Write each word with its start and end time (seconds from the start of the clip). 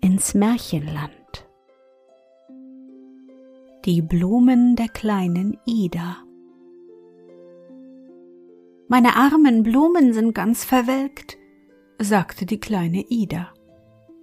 ins 0.00 0.34
Märchenland. 0.34 1.12
Die 3.84 4.02
Blumen 4.02 4.76
der 4.76 4.88
kleinen 4.88 5.58
Ida 5.64 6.16
Meine 8.88 9.16
armen 9.16 9.64
Blumen 9.64 10.12
sind 10.12 10.32
ganz 10.32 10.64
verwelkt, 10.64 11.36
sagte 11.98 12.46
die 12.46 12.60
kleine 12.60 13.04
Ida. 13.08 13.52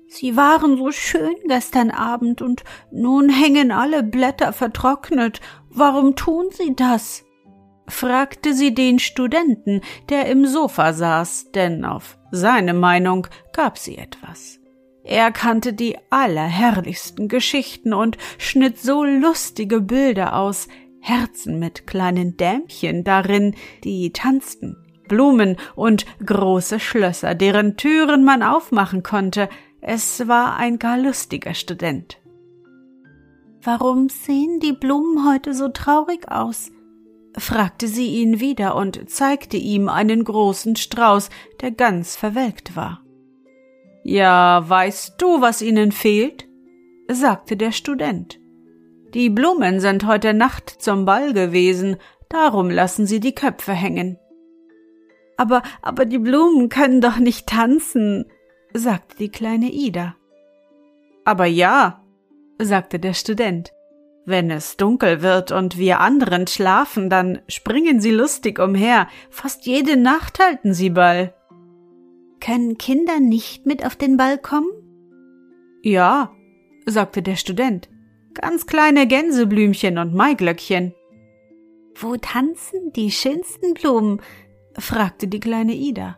Sie 0.07 0.37
waren 0.37 0.77
so 0.77 0.91
schön 0.91 1.35
gestern 1.47 1.91
Abend 1.91 2.41
und 2.41 2.63
nun 2.91 3.29
hängen 3.29 3.71
alle 3.71 4.03
Blätter 4.03 4.53
vertrocknet. 4.53 5.41
Warum 5.69 6.15
tun 6.15 6.45
Sie 6.51 6.75
das? 6.75 7.25
fragte 7.89 8.53
sie 8.53 8.73
den 8.73 8.99
Studenten, 8.99 9.81
der 10.07 10.27
im 10.27 10.45
Sofa 10.45 10.93
saß, 10.93 11.51
denn 11.51 11.83
auf 11.83 12.17
seine 12.31 12.73
Meinung 12.73 13.27
gab 13.51 13.77
sie 13.77 13.97
etwas. 13.97 14.59
Er 15.03 15.31
kannte 15.31 15.73
die 15.73 15.97
allerherrlichsten 16.09 17.27
Geschichten 17.27 17.93
und 17.93 18.17
schnitt 18.37 18.79
so 18.79 19.03
lustige 19.03 19.81
Bilder 19.81 20.37
aus, 20.37 20.67
Herzen 21.01 21.59
mit 21.59 21.85
kleinen 21.85 22.37
Dämchen 22.37 23.03
darin, 23.03 23.55
die 23.83 24.13
tanzten, 24.13 24.77
Blumen 25.09 25.57
und 25.75 26.05
große 26.25 26.79
Schlösser, 26.79 27.35
deren 27.35 27.75
Türen 27.75 28.23
man 28.23 28.41
aufmachen 28.41 29.03
konnte. 29.03 29.49
Es 29.81 30.25
war 30.29 30.55
ein 30.55 30.79
gar 30.79 30.97
lustiger 30.97 31.53
Student. 31.53 32.19
Warum 33.61 34.07
sehen 34.07 34.61
die 34.61 34.73
Blumen 34.73 35.27
heute 35.27 35.53
so 35.53 35.67
traurig 35.67 36.31
aus? 36.31 36.71
fragte 37.37 37.87
sie 37.87 38.21
ihn 38.21 38.39
wieder 38.39 38.75
und 38.75 39.09
zeigte 39.09 39.57
ihm 39.57 39.89
einen 39.89 40.23
großen 40.23 40.75
Strauß, 40.75 41.29
der 41.61 41.71
ganz 41.71 42.15
verwelkt 42.15 42.75
war. 42.75 43.02
Ja, 44.03 44.63
weißt 44.67 45.15
du, 45.17 45.41
was 45.41 45.61
ihnen 45.61 45.91
fehlt? 45.91 46.47
sagte 47.09 47.57
der 47.57 47.71
Student. 47.71 48.39
Die 49.13 49.29
Blumen 49.29 49.79
sind 49.79 50.05
heute 50.05 50.33
Nacht 50.33 50.69
zum 50.69 51.05
Ball 51.05 51.33
gewesen, 51.33 51.97
darum 52.29 52.69
lassen 52.69 53.05
sie 53.05 53.19
die 53.19 53.35
Köpfe 53.35 53.73
hängen. 53.73 54.17
Aber, 55.37 55.61
aber 55.81 56.05
die 56.05 56.17
Blumen 56.17 56.69
können 56.69 57.01
doch 57.01 57.17
nicht 57.17 57.47
tanzen, 57.47 58.25
sagte 58.73 59.17
die 59.17 59.29
kleine 59.29 59.71
Ida. 59.71 60.15
Aber 61.25 61.45
ja, 61.45 62.03
sagte 62.59 62.99
der 62.99 63.13
Student. 63.13 63.71
Wenn 64.25 64.51
es 64.51 64.77
dunkel 64.77 65.21
wird 65.21 65.51
und 65.51 65.77
wir 65.77 65.99
anderen 65.99 66.47
schlafen, 66.47 67.09
dann 67.09 67.41
springen 67.47 67.99
sie 67.99 68.11
lustig 68.11 68.57
umher. 68.57 69.07
Fast 69.29 69.65
jede 69.65 69.97
Nacht 69.97 70.39
halten 70.39 70.73
sie 70.73 70.91
Ball. 70.91 71.33
Können 72.43 72.77
Kinder 72.77 73.21
nicht 73.21 73.65
mit 73.65 73.85
auf 73.85 73.95
den 73.95 74.17
Ball 74.17 74.37
kommen? 74.37 74.67
Ja, 75.81 76.33
sagte 76.85 77.21
der 77.21 77.37
Student. 77.37 77.87
Ganz 78.33 78.65
kleine 78.65 79.07
Gänseblümchen 79.07 79.97
und 79.97 80.13
Maiglöckchen. 80.13 80.93
Wo 81.95 82.17
tanzen 82.17 82.91
die 82.97 83.11
schönsten 83.11 83.73
Blumen? 83.75 84.21
fragte 84.77 85.27
die 85.27 85.39
kleine 85.39 85.73
Ida. 85.73 86.17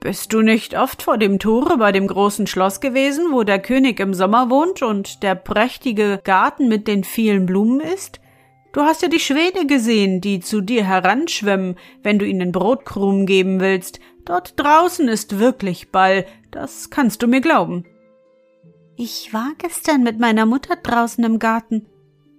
Bist 0.00 0.32
du 0.32 0.42
nicht 0.42 0.78
oft 0.78 1.02
vor 1.02 1.18
dem 1.18 1.40
Tore 1.40 1.78
bei 1.78 1.90
dem 1.90 2.06
großen 2.06 2.46
Schloss 2.46 2.80
gewesen, 2.80 3.32
wo 3.32 3.42
der 3.42 3.58
König 3.58 3.98
im 3.98 4.14
Sommer 4.14 4.50
wohnt 4.50 4.82
und 4.82 5.24
der 5.24 5.34
prächtige 5.34 6.20
Garten 6.22 6.68
mit 6.68 6.86
den 6.86 7.02
vielen 7.02 7.44
Blumen 7.44 7.80
ist? 7.80 8.20
Du 8.78 8.84
hast 8.84 9.02
ja 9.02 9.08
die 9.08 9.18
Schwäne 9.18 9.66
gesehen, 9.66 10.20
die 10.20 10.38
zu 10.38 10.60
dir 10.60 10.84
heranschwimmen, 10.84 11.74
wenn 12.04 12.20
du 12.20 12.24
ihnen 12.24 12.52
Brotkrumen 12.52 13.26
geben 13.26 13.58
willst. 13.58 13.98
Dort 14.24 14.52
draußen 14.54 15.08
ist 15.08 15.40
wirklich 15.40 15.90
Ball, 15.90 16.26
das 16.52 16.88
kannst 16.88 17.20
du 17.20 17.26
mir 17.26 17.40
glauben. 17.40 17.84
Ich 18.94 19.34
war 19.34 19.50
gestern 19.58 20.04
mit 20.04 20.20
meiner 20.20 20.46
Mutter 20.46 20.76
draußen 20.76 21.24
im 21.24 21.40
Garten, 21.40 21.86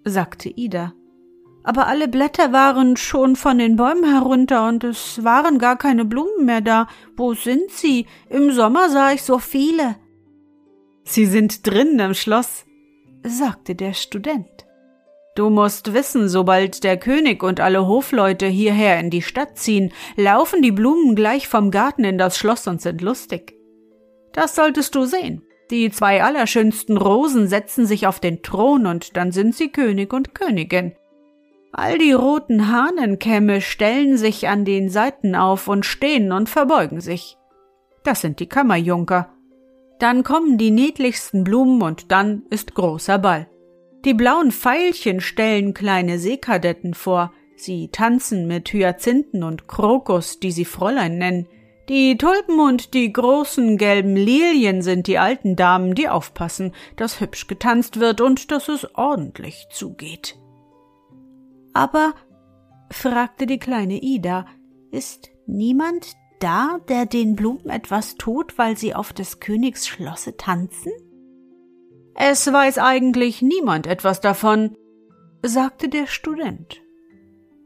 sagte 0.06 0.48
Ida 0.48 0.94
aber 1.62 1.88
alle 1.88 2.08
Blätter 2.08 2.54
waren 2.54 2.96
schon 2.96 3.36
von 3.36 3.60
den 3.60 3.76
Bäumen 3.76 4.10
herunter 4.10 4.68
und 4.68 4.84
es 4.84 5.24
waren 5.24 5.60
gar 5.60 5.78
keine 5.78 6.06
Blumen 6.06 6.46
mehr 6.46 6.62
da. 6.62 6.88
Wo 7.16 7.34
sind 7.34 7.70
sie? 7.70 8.08
Im 8.30 8.52
Sommer 8.54 8.90
sah 8.90 9.12
ich 9.12 9.22
so 9.22 9.38
viele. 9.38 9.98
Sie 11.04 11.26
sind 11.26 11.68
drinnen 11.68 12.00
im 12.00 12.14
Schloss, 12.16 12.66
sagte 13.24 13.76
der 13.76 13.94
Student. 13.94 14.69
Du 15.36 15.50
musst 15.50 15.94
wissen, 15.94 16.28
sobald 16.28 16.84
der 16.84 16.98
König 16.98 17.44
und 17.44 17.60
alle 17.60 17.88
Hofleute 17.88 18.48
hierher 18.48 19.00
in 19.00 19.10
die 19.10 19.22
Stadt 19.22 19.58
ziehen, 19.58 19.94
laufen 20.16 20.62
die 20.62 20.72
Blumen 20.72 21.16
gleich 21.16 21.48
vom 21.48 21.72
Garten 21.72 22.04
in 22.04 22.18
das 22.18 22.38
Schloss 22.38 22.68
und 22.68 22.82
sind 22.82 23.02
lustig. 23.02 23.56
Das 24.34 24.56
solltest 24.56 24.96
du 24.96 25.06
sehen. 25.06 25.44
Die 25.72 25.92
zwei 25.92 26.24
allerschönsten 26.24 26.98
Rosen 26.98 27.48
setzen 27.48 27.86
sich 27.86 28.08
auf 28.08 28.20
den 28.20 28.42
Thron 28.42 28.88
und 28.88 29.16
dann 29.18 29.32
sind 29.32 29.56
sie 29.56 29.70
König 29.70 30.14
und 30.14 30.34
Königin. 30.34 30.94
All 31.72 32.00
die 32.00 32.14
roten 32.14 32.68
Hahnenkämme 32.68 33.62
stellen 33.62 34.18
sich 34.18 34.48
an 34.48 34.66
den 34.66 34.90
Seiten 34.90 35.36
auf 35.36 35.68
und 35.68 35.86
stehen 35.86 36.32
und 36.32 36.50
verbeugen 36.50 37.00
sich. 37.00 37.38
Das 38.04 38.22
sind 38.22 38.40
die 38.40 38.48
Kammerjunker. 38.48 39.32
Dann 40.00 40.24
kommen 40.24 40.58
die 40.58 40.72
niedlichsten 40.72 41.44
Blumen 41.44 41.84
und 41.84 42.12
dann 42.12 42.44
ist 42.50 42.74
großer 42.74 43.20
Ball. 43.20 43.48
Die 44.06 44.14
blauen 44.14 44.52
Veilchen 44.52 45.20
stellen 45.20 45.74
kleine 45.74 46.20
Seekadetten 46.20 46.94
vor. 46.94 47.34
Sie 47.56 47.90
tanzen 47.90 48.48
mit 48.48 48.72
Hyazinthen 48.72 49.44
und 49.44 49.68
Krokus, 49.68 50.40
die 50.40 50.52
sie 50.52 50.66
Fräulein 50.66 51.18
nennen. 51.18 51.48
Die 51.90 52.18
Tulpen 52.18 52.60
und 52.60 52.94
die 52.94 53.12
großen 53.12 53.78
gelben 53.78 54.16
Lilien 54.16 54.82
sind 54.82 55.08
die 55.08 55.18
alten 55.18 55.56
Damen, 55.56 55.96
die 55.96 56.08
aufpassen, 56.08 56.74
dass 56.96 57.20
hübsch 57.20 57.48
getanzt 57.48 58.00
wird 58.00 58.22
und 58.22 58.52
dass 58.52 58.70
es 58.70 58.88
ordentlich 58.96 59.68
zugeht. 59.72 60.38
Aber, 61.74 62.14
fragte 62.92 63.48
die 63.48 63.60
kleine 63.60 64.02
Ida, 64.02 64.46
ist 64.92 65.30
niemand 65.46 66.14
da, 66.40 66.78
der 66.88 67.06
den 67.06 67.36
Blumen 67.36 67.70
etwas 67.70 68.16
tut, 68.16 68.58
weil 68.58 68.78
sie 68.78 68.96
auf 68.96 69.12
des 69.12 69.40
Königs 69.40 69.88
Schlosse 69.88 70.38
tanzen? 70.38 70.92
Es 72.16 72.52
weiß 72.52 72.78
eigentlich 72.78 73.42
niemand 73.42 73.88
etwas 73.88 74.22
davon, 74.22 74.76
sagte 75.42 75.90
der 75.90 76.08
Student. 76.08 76.82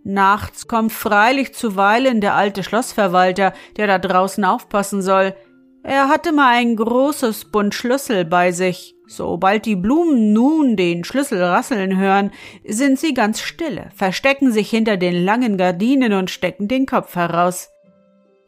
Nachts 0.04 0.68
kommt 0.68 0.92
freilich 0.92 1.54
zuweilen 1.54 2.20
der 2.20 2.36
alte 2.36 2.64
Schlossverwalter, 2.64 3.54
der 3.78 3.88
da 3.88 4.00
draußen 4.00 4.44
aufpassen 4.44 5.02
soll. 5.02 5.34
Er 5.82 6.10
hatte 6.10 6.32
mal 6.34 6.56
ein 6.56 6.76
großes 6.76 7.46
Bund 7.46 7.74
Schlüssel 7.74 8.26
bei 8.26 8.52
sich. 8.52 8.96
Sobald 9.08 9.66
die 9.66 9.76
Blumen 9.76 10.34
nun 10.34 10.76
den 10.76 11.04
Schlüssel 11.04 11.42
rasseln 11.42 11.98
hören, 11.98 12.32
sind 12.66 13.00
sie 13.00 13.14
ganz 13.14 13.42
stille, 13.42 13.90
verstecken 13.96 14.52
sich 14.52 14.70
hinter 14.70 14.98
den 14.98 15.24
langen 15.24 15.58
Gardinen 15.58 16.14
und 16.14 16.30
stecken 16.30 16.68
den 16.68 16.86
Kopf 16.86 17.16
heraus. 17.16 17.70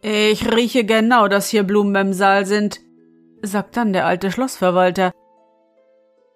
Ich 0.01 0.50
rieche 0.53 0.86
genau, 0.86 1.27
dass 1.27 1.50
hier 1.50 1.63
Blumen 1.63 1.95
im 1.95 2.13
Saal 2.13 2.45
sind, 2.45 2.80
sagt 3.41 3.75
dann 3.75 3.91
der 3.91 4.06
alte 4.06 4.31
Schlossverwalter. 4.31 5.12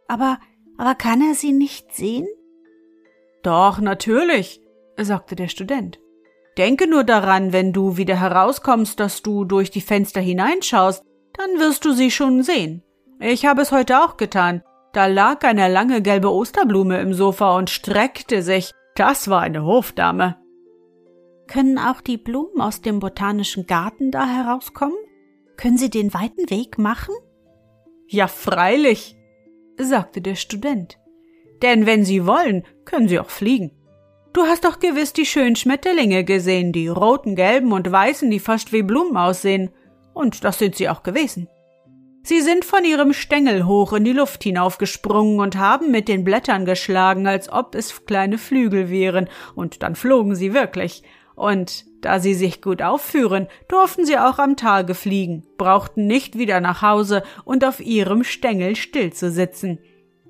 Aber, 0.09 0.39
aber 0.77 0.95
kann 0.95 1.21
er 1.21 1.35
sie 1.35 1.53
nicht 1.53 1.93
sehen? 1.93 2.27
Doch, 3.43 3.79
natürlich, 3.79 4.59
sagte 4.97 5.35
der 5.35 5.47
Student. 5.47 5.99
Denke 6.57 6.89
nur 6.89 7.03
daran, 7.03 7.53
wenn 7.53 7.71
du 7.71 7.95
wieder 7.95 8.19
herauskommst, 8.19 8.99
dass 8.99 9.21
du 9.21 9.45
durch 9.45 9.71
die 9.71 9.81
Fenster 9.81 10.19
hineinschaust, 10.19 11.03
dann 11.33 11.59
wirst 11.59 11.85
du 11.85 11.93
sie 11.93 12.11
schon 12.11 12.43
sehen. 12.43 12.83
Ich 13.19 13.45
habe 13.45 13.61
es 13.61 13.71
heute 13.71 14.03
auch 14.03 14.17
getan. 14.17 14.63
Da 14.93 15.05
lag 15.05 15.43
eine 15.43 15.71
lange 15.71 16.01
gelbe 16.01 16.31
Osterblume 16.31 16.99
im 16.99 17.13
Sofa 17.13 17.55
und 17.55 17.69
streckte 17.69 18.41
sich. 18.41 18.71
Das 18.95 19.29
war 19.29 19.41
eine 19.41 19.63
Hofdame. 19.63 20.37
Können 21.47 21.77
auch 21.77 22.01
die 22.01 22.17
Blumen 22.17 22.61
aus 22.61 22.81
dem 22.81 22.99
botanischen 22.99 23.67
Garten 23.67 24.09
da 24.09 24.25
herauskommen? 24.25 24.97
Können 25.55 25.77
Sie 25.77 25.91
den 25.91 26.13
weiten 26.13 26.49
Weg 26.49 26.79
machen? 26.79 27.13
Ja, 28.07 28.27
freilich, 28.27 29.18
sagte 29.79 30.21
der 30.21 30.35
Student. 30.35 30.97
Denn 31.61 31.85
wenn 31.85 32.05
Sie 32.05 32.25
wollen, 32.25 32.65
können 32.85 33.07
Sie 33.07 33.19
auch 33.19 33.29
fliegen. 33.29 33.71
Du 34.33 34.43
hast 34.43 34.63
doch 34.63 34.79
gewiss 34.79 35.11
die 35.13 35.25
schönen 35.25 35.55
Schmetterlinge 35.55 36.23
gesehen, 36.23 36.71
die 36.71 36.87
roten, 36.87 37.35
gelben 37.35 37.71
und 37.71 37.91
weißen, 37.91 38.29
die 38.29 38.39
fast 38.39 38.71
wie 38.71 38.83
Blumen 38.83 39.17
aussehen. 39.17 39.71
Und 40.13 40.43
das 40.43 40.59
sind 40.59 40.75
sie 40.75 40.87
auch 40.87 41.01
gewesen. 41.01 41.47
Sie 42.23 42.41
sind 42.41 42.63
von 42.63 42.85
ihrem 42.85 43.13
Stängel 43.13 43.65
hoch 43.65 43.93
in 43.93 44.03
die 44.03 44.13
Luft 44.13 44.43
hinaufgesprungen 44.43 45.39
und 45.39 45.57
haben 45.57 45.89
mit 45.89 46.07
den 46.07 46.23
Blättern 46.23 46.65
geschlagen, 46.65 47.25
als 47.25 47.51
ob 47.51 47.73
es 47.73 48.05
kleine 48.05 48.37
Flügel 48.37 48.89
wären, 48.89 49.29
und 49.55 49.81
dann 49.81 49.95
flogen 49.95 50.35
sie 50.35 50.53
wirklich. 50.53 51.03
Und 51.35 51.85
da 52.01 52.19
sie 52.19 52.33
sich 52.33 52.61
gut 52.61 52.81
aufführen, 52.81 53.47
durften 53.67 54.05
sie 54.05 54.17
auch 54.17 54.39
am 54.39 54.55
Tage 54.55 54.95
fliegen, 54.95 55.45
brauchten 55.57 56.07
nicht 56.07 56.37
wieder 56.37 56.61
nach 56.61 56.81
Hause 56.81 57.23
und 57.45 57.65
auf 57.65 57.79
ihrem 57.79 58.23
Stängel 58.23 58.75
still 58.75 59.11
zu 59.13 59.29
sitzen. 59.31 59.79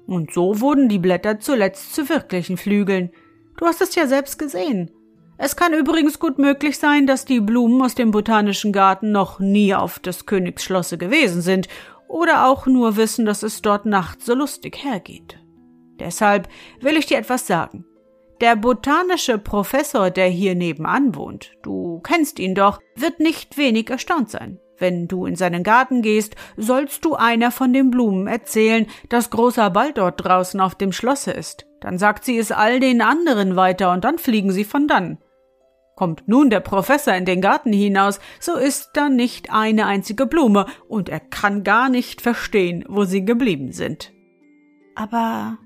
Und 0.07 0.33
so 0.33 0.60
wurden 0.60 0.89
die 0.89 1.00
Blätter 1.00 1.39
zuletzt 1.39 1.94
zu 1.94 2.10
wirklichen 2.10 2.57
Flügeln. 2.57 3.12
Du 3.57 3.66
hast 3.66 3.81
es 3.81 3.94
ja 3.95 4.07
selbst 4.07 4.39
gesehen. 4.39 4.92
Es 5.38 5.56
kann 5.56 5.74
übrigens 5.74 6.19
gut 6.19 6.38
möglich 6.38 6.77
sein, 6.80 7.07
dass 7.07 7.24
die 7.24 7.39
Blumen 7.39 7.81
aus 7.81 7.95
dem 7.95 8.12
botanischen 8.12 8.74
Garten 8.74 9.12
noch 9.12 9.39
nie 9.39 9.74
auf 9.74 10.00
des 10.00 10.25
Königs 10.25 10.63
Schlosse 10.63 10.98
gewesen 10.98 11.42
sind 11.42 11.69
oder 12.10 12.48
auch 12.48 12.66
nur 12.66 12.98
wissen, 12.98 13.25
dass 13.25 13.44
es 13.44 13.62
dort 13.62 13.86
nachts 13.86 14.25
so 14.25 14.33
lustig 14.33 14.83
hergeht. 14.83 15.39
Deshalb 16.00 16.50
will 16.81 16.98
ich 16.98 17.06
dir 17.06 17.18
etwas 17.18 17.48
sagen. 17.48 17.86
Der 18.41 18.56
botanische 18.56 19.38
Professor, 19.38 20.12
der 20.12 20.27
hier 20.27 20.56
nebenan 20.56 21.13
wohnt, 21.13 21.51
du 21.62 22.00
kennst 22.00 22.39
ihn 22.39 22.56
doch, 22.56 22.80
wird 22.95 23.19
nicht 23.19 23.57
wenig 23.57 23.89
erstaunt 23.89 24.30
sein. 24.30 24.59
Wenn 24.77 25.09
du 25.09 25.25
in 25.25 25.36
seinen 25.36 25.63
Garten 25.63 26.01
gehst, 26.01 26.38
sollst 26.56 27.03
du 27.03 27.15
einer 27.15 27.51
von 27.51 27.74
den 27.74 27.91
Blumen 27.91 28.27
erzählen, 28.27 28.88
dass 29.09 29.30
großer 29.30 29.69
Ball 29.71 29.91
dort 29.91 30.24
draußen 30.24 30.62
auf 30.62 30.75
dem 30.75 30.94
Schlosse 30.94 31.31
ist. 31.31 31.65
Dann 31.81 31.97
sagt 31.97 32.24
sie 32.24 32.38
es 32.38 32.53
all 32.53 32.80
den 32.80 33.01
anderen 33.01 33.57
weiter 33.57 33.91
und 33.91 34.06
dann 34.06 34.18
fliegen 34.18 34.51
sie 34.51 34.63
von 34.63 34.88
dann. 34.88 35.18
Kommt 35.97 36.30
nun 36.30 36.50
der 36.50 36.62
Professor 36.62 37.13
in 37.13 37.25
den 37.25 37.42
Garten 37.42 37.74
hinaus, 37.74 38.21
so 38.39 38.56
ist 38.56 38.92
da 38.94 39.09
nicht 39.09 39.51
eine 39.51 39.85
einzige 39.85 40.25
Blume, 40.25 40.65
und 40.88 41.09
er 41.09 41.19
kann 41.19 41.65
gar 41.65 41.89
nicht 41.89 42.21
verstehen, 42.21 42.85
wo 42.88 43.03
sie 43.03 43.25
geblieben 43.25 43.74
sind. 43.74 44.13
Aber 44.95 45.57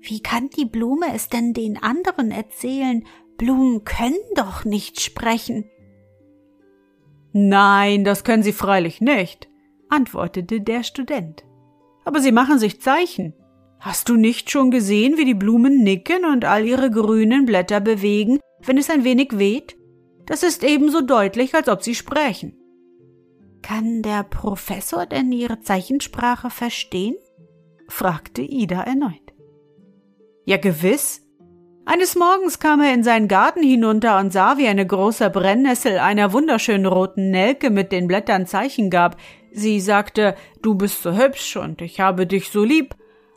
wie 0.00 0.20
kann 0.20 0.48
die 0.50 0.64
Blume 0.64 1.06
es 1.14 1.28
denn 1.28 1.52
den 1.52 1.76
anderen 1.82 2.30
erzählen? 2.30 3.04
Blumen 3.36 3.84
können 3.84 4.14
doch 4.34 4.64
nicht 4.64 5.00
sprechen. 5.00 5.64
Nein, 7.32 8.04
das 8.04 8.24
können 8.24 8.42
sie 8.42 8.52
freilich 8.52 9.00
nicht, 9.00 9.48
antwortete 9.88 10.60
der 10.60 10.82
Student. 10.82 11.44
Aber 12.04 12.20
sie 12.20 12.32
machen 12.32 12.58
sich 12.58 12.80
Zeichen. 12.80 13.34
Hast 13.80 14.08
du 14.08 14.16
nicht 14.16 14.50
schon 14.50 14.70
gesehen, 14.70 15.18
wie 15.18 15.24
die 15.24 15.34
Blumen 15.34 15.84
nicken 15.84 16.24
und 16.24 16.44
all 16.44 16.66
ihre 16.66 16.90
grünen 16.90 17.44
Blätter 17.44 17.80
bewegen, 17.80 18.40
wenn 18.64 18.78
es 18.78 18.90
ein 18.90 19.04
wenig 19.04 19.38
weht? 19.38 19.76
Das 20.26 20.42
ist 20.42 20.64
ebenso 20.64 21.00
deutlich, 21.00 21.54
als 21.54 21.68
ob 21.68 21.82
sie 21.82 21.94
sprechen. 21.94 22.56
Kann 23.62 24.02
der 24.02 24.24
Professor 24.24 25.06
denn 25.06 25.30
ihre 25.30 25.60
Zeichensprache 25.60 26.50
verstehen? 26.50 27.16
fragte 27.88 28.42
Ida 28.42 28.82
erneut. 28.82 29.27
Ja, 30.48 30.56
gewiss. 30.56 31.20
Eines 31.84 32.16
Morgens 32.16 32.58
kam 32.58 32.80
er 32.80 32.94
in 32.94 33.04
seinen 33.04 33.28
Garten 33.28 33.62
hinunter 33.62 34.18
und 34.18 34.32
sah, 34.32 34.56
wie 34.56 34.66
eine 34.66 34.86
große 34.86 35.28
Brennnessel 35.28 35.98
einer 35.98 36.32
wunderschönen 36.32 36.86
roten 36.86 37.30
Nelke 37.30 37.68
mit 37.68 37.92
den 37.92 38.06
Blättern 38.06 38.46
Zeichen 38.46 38.88
gab. 38.88 39.18
Sie 39.52 39.78
sagte, 39.78 40.36
du 40.62 40.74
bist 40.74 41.02
so 41.02 41.12
hübsch 41.12 41.58
und 41.58 41.82
ich 41.82 42.00
habe 42.00 42.26
dich 42.26 42.48
so 42.48 42.64
lieb. 42.64 42.94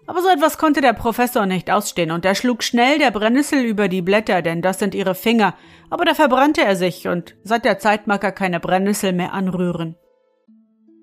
Aber 0.08 0.22
so 0.22 0.30
etwas 0.30 0.58
konnte 0.58 0.80
der 0.80 0.94
Professor 0.94 1.46
nicht 1.46 1.70
ausstehen, 1.70 2.12
und 2.12 2.24
er 2.24 2.34
schlug 2.34 2.64
schnell 2.64 2.98
der 2.98 3.12
Brennnessel 3.12 3.62
über 3.62 3.90
die 3.90 4.02
Blätter, 4.02 4.42
denn 4.42 4.62
das 4.62 4.80
sind 4.80 4.96
ihre 4.96 5.14
Finger, 5.14 5.54
aber 5.90 6.06
da 6.06 6.14
verbrannte 6.14 6.62
er 6.62 6.78
sich, 6.78 7.10
und 7.10 7.36
seit 7.44 7.66
der 7.66 7.78
Zeit 7.78 8.08
mag 8.08 8.24
er 8.24 8.32
keine 8.32 8.62
Brennnessel 8.62 9.12
mehr 9.12 9.34
anrühren. 9.34 9.98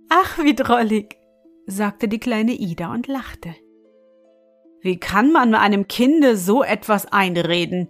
Ach, 0.08 0.38
wie 0.42 0.54
drollig, 0.54 1.18
sagte 1.66 2.08
die 2.08 2.18
kleine 2.18 2.52
Ida 2.52 2.94
und 2.94 3.08
lachte. 3.08 3.54
Wie 4.80 4.98
kann 4.98 5.32
man 5.32 5.54
einem 5.54 5.88
Kinde 5.88 6.36
so 6.36 6.62
etwas 6.62 7.06
einreden? 7.12 7.88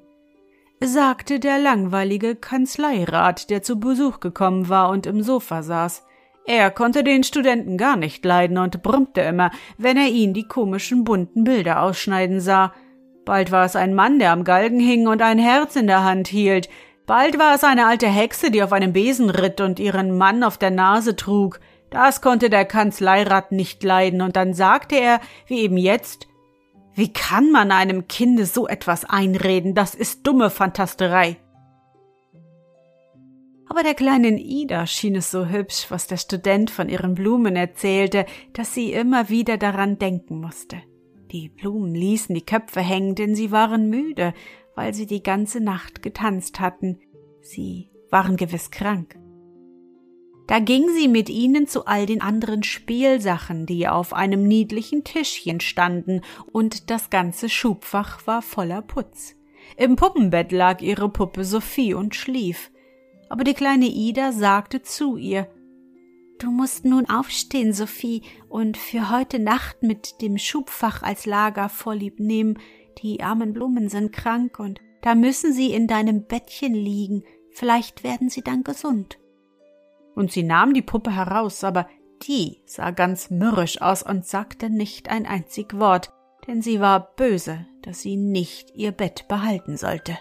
sagte 0.80 1.40
der 1.40 1.58
langweilige 1.58 2.36
Kanzleirat, 2.36 3.50
der 3.50 3.62
zu 3.62 3.80
Besuch 3.80 4.20
gekommen 4.20 4.68
war 4.68 4.90
und 4.90 5.06
im 5.06 5.22
Sofa 5.22 5.62
saß. 5.62 6.04
Er 6.46 6.70
konnte 6.70 7.04
den 7.04 7.24
Studenten 7.24 7.76
gar 7.76 7.96
nicht 7.96 8.24
leiden 8.24 8.58
und 8.58 8.82
brummte 8.82 9.20
immer, 9.20 9.50
wenn 9.76 9.96
er 9.96 10.06
ihn 10.06 10.32
die 10.32 10.46
komischen 10.46 11.04
bunten 11.04 11.44
Bilder 11.44 11.82
ausschneiden 11.82 12.40
sah. 12.40 12.72
Bald 13.26 13.50
war 13.50 13.64
es 13.64 13.76
ein 13.76 13.94
Mann, 13.94 14.18
der 14.18 14.32
am 14.32 14.44
Galgen 14.44 14.80
hing 14.80 15.08
und 15.08 15.20
ein 15.20 15.38
Herz 15.38 15.76
in 15.76 15.86
der 15.86 16.04
Hand 16.04 16.28
hielt. 16.28 16.70
Bald 17.06 17.38
war 17.38 17.54
es 17.54 17.64
eine 17.64 17.86
alte 17.86 18.06
Hexe, 18.06 18.50
die 18.50 18.62
auf 18.62 18.72
einem 18.72 18.94
Besen 18.94 19.28
ritt 19.28 19.60
und 19.60 19.78
ihren 19.78 20.16
Mann 20.16 20.42
auf 20.42 20.56
der 20.56 20.70
Nase 20.70 21.16
trug. 21.16 21.60
Das 21.90 22.22
konnte 22.22 22.50
der 22.50 22.64
Kanzleirat 22.64 23.52
nicht 23.52 23.82
leiden, 23.82 24.22
und 24.22 24.36
dann 24.36 24.54
sagte 24.54 24.96
er, 24.96 25.20
wie 25.46 25.60
eben 25.60 25.76
jetzt, 25.76 26.27
wie 26.98 27.12
kann 27.12 27.52
man 27.52 27.70
einem 27.70 28.08
Kinde 28.08 28.44
so 28.44 28.66
etwas 28.66 29.04
einreden? 29.04 29.72
Das 29.76 29.94
ist 29.94 30.26
dumme 30.26 30.50
Fantasterei. 30.50 31.36
Aber 33.68 33.84
der 33.84 33.94
kleinen 33.94 34.36
Ida 34.36 34.84
schien 34.84 35.14
es 35.14 35.30
so 35.30 35.46
hübsch, 35.46 35.92
was 35.92 36.08
der 36.08 36.16
Student 36.16 36.72
von 36.72 36.88
ihren 36.88 37.14
Blumen 37.14 37.54
erzählte, 37.54 38.26
dass 38.52 38.74
sie 38.74 38.92
immer 38.92 39.28
wieder 39.28 39.58
daran 39.58 40.00
denken 40.00 40.40
musste. 40.40 40.78
Die 41.30 41.50
Blumen 41.50 41.94
ließen 41.94 42.34
die 42.34 42.44
Köpfe 42.44 42.80
hängen, 42.80 43.14
denn 43.14 43.36
sie 43.36 43.52
waren 43.52 43.88
müde, 43.88 44.34
weil 44.74 44.92
sie 44.92 45.06
die 45.06 45.22
ganze 45.22 45.60
Nacht 45.60 46.02
getanzt 46.02 46.58
hatten. 46.58 46.98
Sie 47.42 47.92
waren 48.10 48.36
gewiss 48.36 48.72
krank. 48.72 49.16
Da 50.48 50.58
ging 50.58 50.88
sie 50.96 51.06
mit 51.06 51.28
ihnen 51.28 51.68
zu 51.68 51.86
all 51.86 52.06
den 52.06 52.20
anderen 52.20 52.64
Spielsachen, 52.64 53.66
die 53.66 53.86
auf 53.86 54.12
einem 54.12 54.42
niedlichen 54.42 55.04
Tischchen 55.04 55.60
standen, 55.60 56.22
und 56.50 56.90
das 56.90 57.10
ganze 57.10 57.48
Schubfach 57.48 58.26
war 58.26 58.42
voller 58.42 58.82
Putz. 58.82 59.36
Im 59.76 59.94
Puppenbett 59.94 60.50
lag 60.50 60.80
ihre 60.80 61.08
Puppe 61.08 61.44
Sophie 61.44 61.94
und 61.94 62.16
schlief 62.16 62.70
aber 63.28 63.44
die 63.44 63.54
kleine 63.54 63.86
Ida 63.86 64.32
sagte 64.32 64.82
zu 64.82 65.16
ihr 65.16 65.48
Du 66.38 66.52
musst 66.52 66.84
nun 66.84 67.10
aufstehen, 67.10 67.72
Sophie, 67.72 68.22
und 68.48 68.76
für 68.76 69.10
heute 69.10 69.40
Nacht 69.40 69.82
mit 69.82 70.22
dem 70.22 70.38
Schubfach 70.38 71.02
als 71.02 71.26
Lager 71.26 71.68
vorlieb 71.68 72.20
nehmen. 72.20 72.60
Die 73.02 73.24
armen 73.24 73.52
Blumen 73.52 73.88
sind 73.88 74.12
krank 74.12 74.60
und 74.60 74.80
da 75.02 75.16
müssen 75.16 75.52
sie 75.52 75.72
in 75.72 75.88
deinem 75.88 76.26
Bettchen 76.26 76.74
liegen. 76.74 77.24
Vielleicht 77.50 78.04
werden 78.04 78.30
sie 78.30 78.42
dann 78.42 78.62
gesund. 78.62 79.18
Und 80.18 80.32
sie 80.32 80.42
nahm 80.42 80.74
die 80.74 80.82
Puppe 80.82 81.14
heraus, 81.14 81.62
aber 81.62 81.88
die 82.26 82.60
sah 82.66 82.90
ganz 82.90 83.30
mürrisch 83.30 83.80
aus 83.80 84.02
und 84.02 84.26
sagte 84.26 84.68
nicht 84.68 85.08
ein 85.08 85.26
einzig 85.26 85.78
Wort, 85.78 86.12
denn 86.48 86.60
sie 86.60 86.80
war 86.80 87.14
böse, 87.14 87.66
dass 87.82 88.00
sie 88.00 88.16
nicht 88.16 88.74
ihr 88.74 88.90
Bett 88.90 89.26
behalten 89.28 89.76
sollte. 89.76 90.18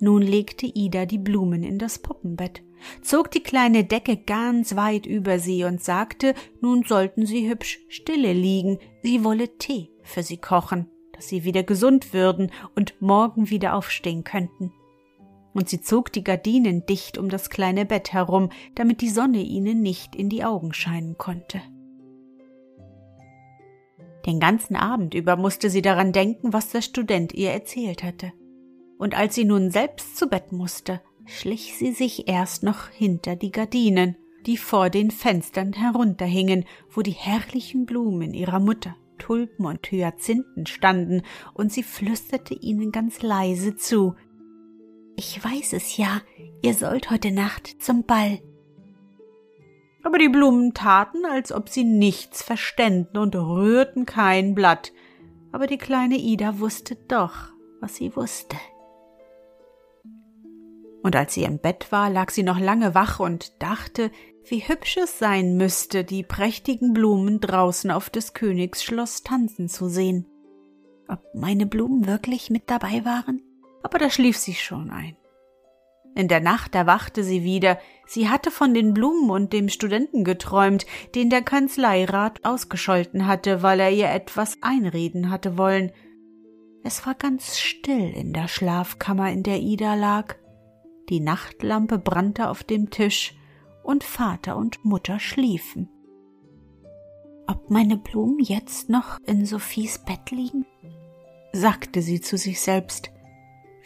Nun 0.00 0.22
legte 0.22 0.66
Ida 0.66 1.06
die 1.06 1.18
Blumen 1.18 1.62
in 1.62 1.78
das 1.78 2.00
Puppenbett, 2.00 2.64
zog 3.00 3.30
die 3.30 3.44
kleine 3.44 3.84
Decke 3.84 4.16
ganz 4.16 4.74
weit 4.74 5.06
über 5.06 5.38
sie 5.38 5.62
und 5.62 5.80
sagte, 5.80 6.34
nun 6.60 6.82
sollten 6.82 7.26
sie 7.26 7.48
hübsch 7.48 7.78
stille 7.88 8.32
liegen, 8.32 8.80
sie 9.04 9.22
wolle 9.22 9.56
Tee 9.58 9.92
für 10.02 10.24
sie 10.24 10.38
kochen, 10.38 10.90
dass 11.12 11.28
sie 11.28 11.44
wieder 11.44 11.62
gesund 11.62 12.12
würden 12.12 12.50
und 12.74 13.00
morgen 13.00 13.50
wieder 13.50 13.76
aufstehen 13.76 14.24
könnten. 14.24 14.72
Und 15.54 15.68
sie 15.68 15.80
zog 15.80 16.12
die 16.12 16.24
Gardinen 16.24 16.86
dicht 16.86 17.18
um 17.18 17.28
das 17.28 17.50
kleine 17.50 17.84
Bett 17.84 18.12
herum, 18.12 18.50
damit 18.74 19.00
die 19.00 19.08
Sonne 19.08 19.42
ihnen 19.42 19.82
nicht 19.82 20.14
in 20.14 20.28
die 20.28 20.44
Augen 20.44 20.72
scheinen 20.72 21.18
konnte. 21.18 21.60
Den 24.26 24.40
ganzen 24.40 24.76
Abend 24.76 25.14
über 25.14 25.36
musste 25.36 25.70
sie 25.70 25.82
daran 25.82 26.12
denken, 26.12 26.52
was 26.52 26.70
der 26.70 26.82
Student 26.82 27.32
ihr 27.32 27.50
erzählt 27.50 28.02
hatte 28.02 28.32
und 28.98 29.16
als 29.16 29.34
sie 29.34 29.44
nun 29.44 29.70
selbst 29.70 30.16
zu 30.16 30.28
Bett 30.28 30.52
musste, 30.52 31.00
schlich 31.24 31.76
sie 31.78 31.92
sich 31.92 32.28
erst 32.28 32.62
noch 32.62 32.88
hinter 32.88 33.36
die 33.36 33.52
Gardinen, 33.52 34.16
die 34.44 34.56
vor 34.56 34.90
den 34.90 35.10
Fenstern 35.10 35.72
herunterhingen, 35.72 36.64
wo 36.90 37.02
die 37.02 37.12
herrlichen 37.12 37.86
Blumen 37.86 38.34
ihrer 38.34 38.60
Mutter, 38.60 38.96
Tulpen 39.18 39.66
und 39.66 39.90
Hyazinthen 39.90 40.66
standen, 40.66 41.22
und 41.54 41.72
sie 41.72 41.82
flüsterte 41.82 42.54
ihnen 42.54 42.92
ganz 42.92 43.22
leise 43.22 43.76
zu 43.76 44.14
Ich 45.18 45.42
weiß 45.42 45.72
es 45.72 45.96
ja, 45.96 46.22
ihr 46.62 46.74
sollt 46.74 47.10
heute 47.10 47.32
Nacht 47.32 47.82
zum 47.82 48.04
Ball. 48.04 48.38
Aber 50.04 50.16
die 50.16 50.28
Blumen 50.28 50.74
taten, 50.74 51.26
als 51.26 51.50
ob 51.50 51.68
sie 51.68 51.82
nichts 51.82 52.40
verständen 52.40 53.18
und 53.18 53.34
rührten 53.34 54.06
kein 54.06 54.54
Blatt. 54.54 54.92
Aber 55.50 55.66
die 55.66 55.76
kleine 55.76 56.18
Ida 56.18 56.60
wusste 56.60 56.94
doch, 57.08 57.50
was 57.80 57.96
sie 57.96 58.14
wusste. 58.14 58.56
Und 61.02 61.16
als 61.16 61.34
sie 61.34 61.42
im 61.42 61.58
Bett 61.58 61.90
war, 61.90 62.10
lag 62.10 62.30
sie 62.30 62.44
noch 62.44 62.60
lange 62.60 62.94
wach 62.94 63.18
und 63.18 63.60
dachte, 63.60 64.12
wie 64.44 64.68
hübsch 64.68 64.98
es 64.98 65.18
sein 65.18 65.56
müsste, 65.56 66.04
die 66.04 66.22
prächtigen 66.22 66.92
Blumen 66.92 67.40
draußen 67.40 67.90
auf 67.90 68.08
des 68.08 68.34
Königs 68.34 68.84
Schloss 68.84 69.24
tanzen 69.24 69.68
zu 69.68 69.88
sehen. 69.88 70.26
Ob 71.08 71.18
meine 71.34 71.66
Blumen 71.66 72.06
wirklich 72.06 72.50
mit 72.50 72.70
dabei 72.70 73.04
waren? 73.04 73.42
Aber 73.88 73.96
da 73.96 74.10
schlief 74.10 74.36
sie 74.36 74.52
schon 74.52 74.90
ein. 74.90 75.16
In 76.14 76.28
der 76.28 76.40
Nacht 76.40 76.74
erwachte 76.74 77.24
sie 77.24 77.42
wieder, 77.42 77.78
sie 78.06 78.28
hatte 78.28 78.50
von 78.50 78.74
den 78.74 78.92
Blumen 78.92 79.30
und 79.30 79.54
dem 79.54 79.70
Studenten 79.70 80.24
geträumt, 80.24 80.84
den 81.14 81.30
der 81.30 81.40
Kanzleirat 81.40 82.44
ausgescholten 82.44 83.26
hatte, 83.26 83.62
weil 83.62 83.80
er 83.80 83.90
ihr 83.90 84.10
etwas 84.10 84.58
einreden 84.60 85.30
hatte 85.30 85.56
wollen. 85.56 85.90
Es 86.84 87.06
war 87.06 87.14
ganz 87.14 87.56
still 87.56 88.10
in 88.10 88.34
der 88.34 88.46
Schlafkammer, 88.46 89.32
in 89.32 89.42
der 89.42 89.60
Ida 89.60 89.94
lag. 89.94 90.34
Die 91.08 91.20
Nachtlampe 91.20 91.98
brannte 91.98 92.50
auf 92.50 92.64
dem 92.64 92.90
Tisch, 92.90 93.34
und 93.82 94.04
Vater 94.04 94.58
und 94.58 94.84
Mutter 94.84 95.18
schliefen. 95.18 95.88
Ob 97.46 97.70
meine 97.70 97.96
Blumen 97.96 98.38
jetzt 98.38 98.90
noch 98.90 99.18
in 99.24 99.46
Sophies 99.46 99.98
Bett 100.04 100.30
liegen? 100.30 100.66
sagte 101.54 102.02
sie 102.02 102.20
zu 102.20 102.36
sich 102.36 102.60
selbst. 102.60 103.10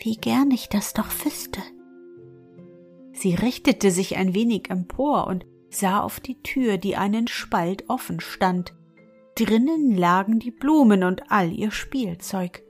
Wie 0.02 0.16
gern 0.16 0.50
ich 0.50 0.68
das 0.68 0.94
doch 0.94 1.11
wüsste. 1.25 1.61
Sie 3.12 3.37
richtete 3.37 3.92
sich 3.92 4.16
ein 4.16 4.35
wenig 4.35 4.68
empor 4.68 5.28
und 5.28 5.47
sah 5.71 6.00
auf 6.00 6.18
die 6.18 6.42
Tür, 6.42 6.76
die 6.76 6.97
einen 6.97 7.28
Spalt 7.28 7.85
offen 7.88 8.18
stand. 8.18 8.75
Drinnen 9.37 9.97
lagen 9.97 10.40
die 10.40 10.50
Blumen 10.50 11.04
und 11.04 11.30
all 11.30 11.52
ihr 11.52 11.71
Spielzeug. 11.71 12.64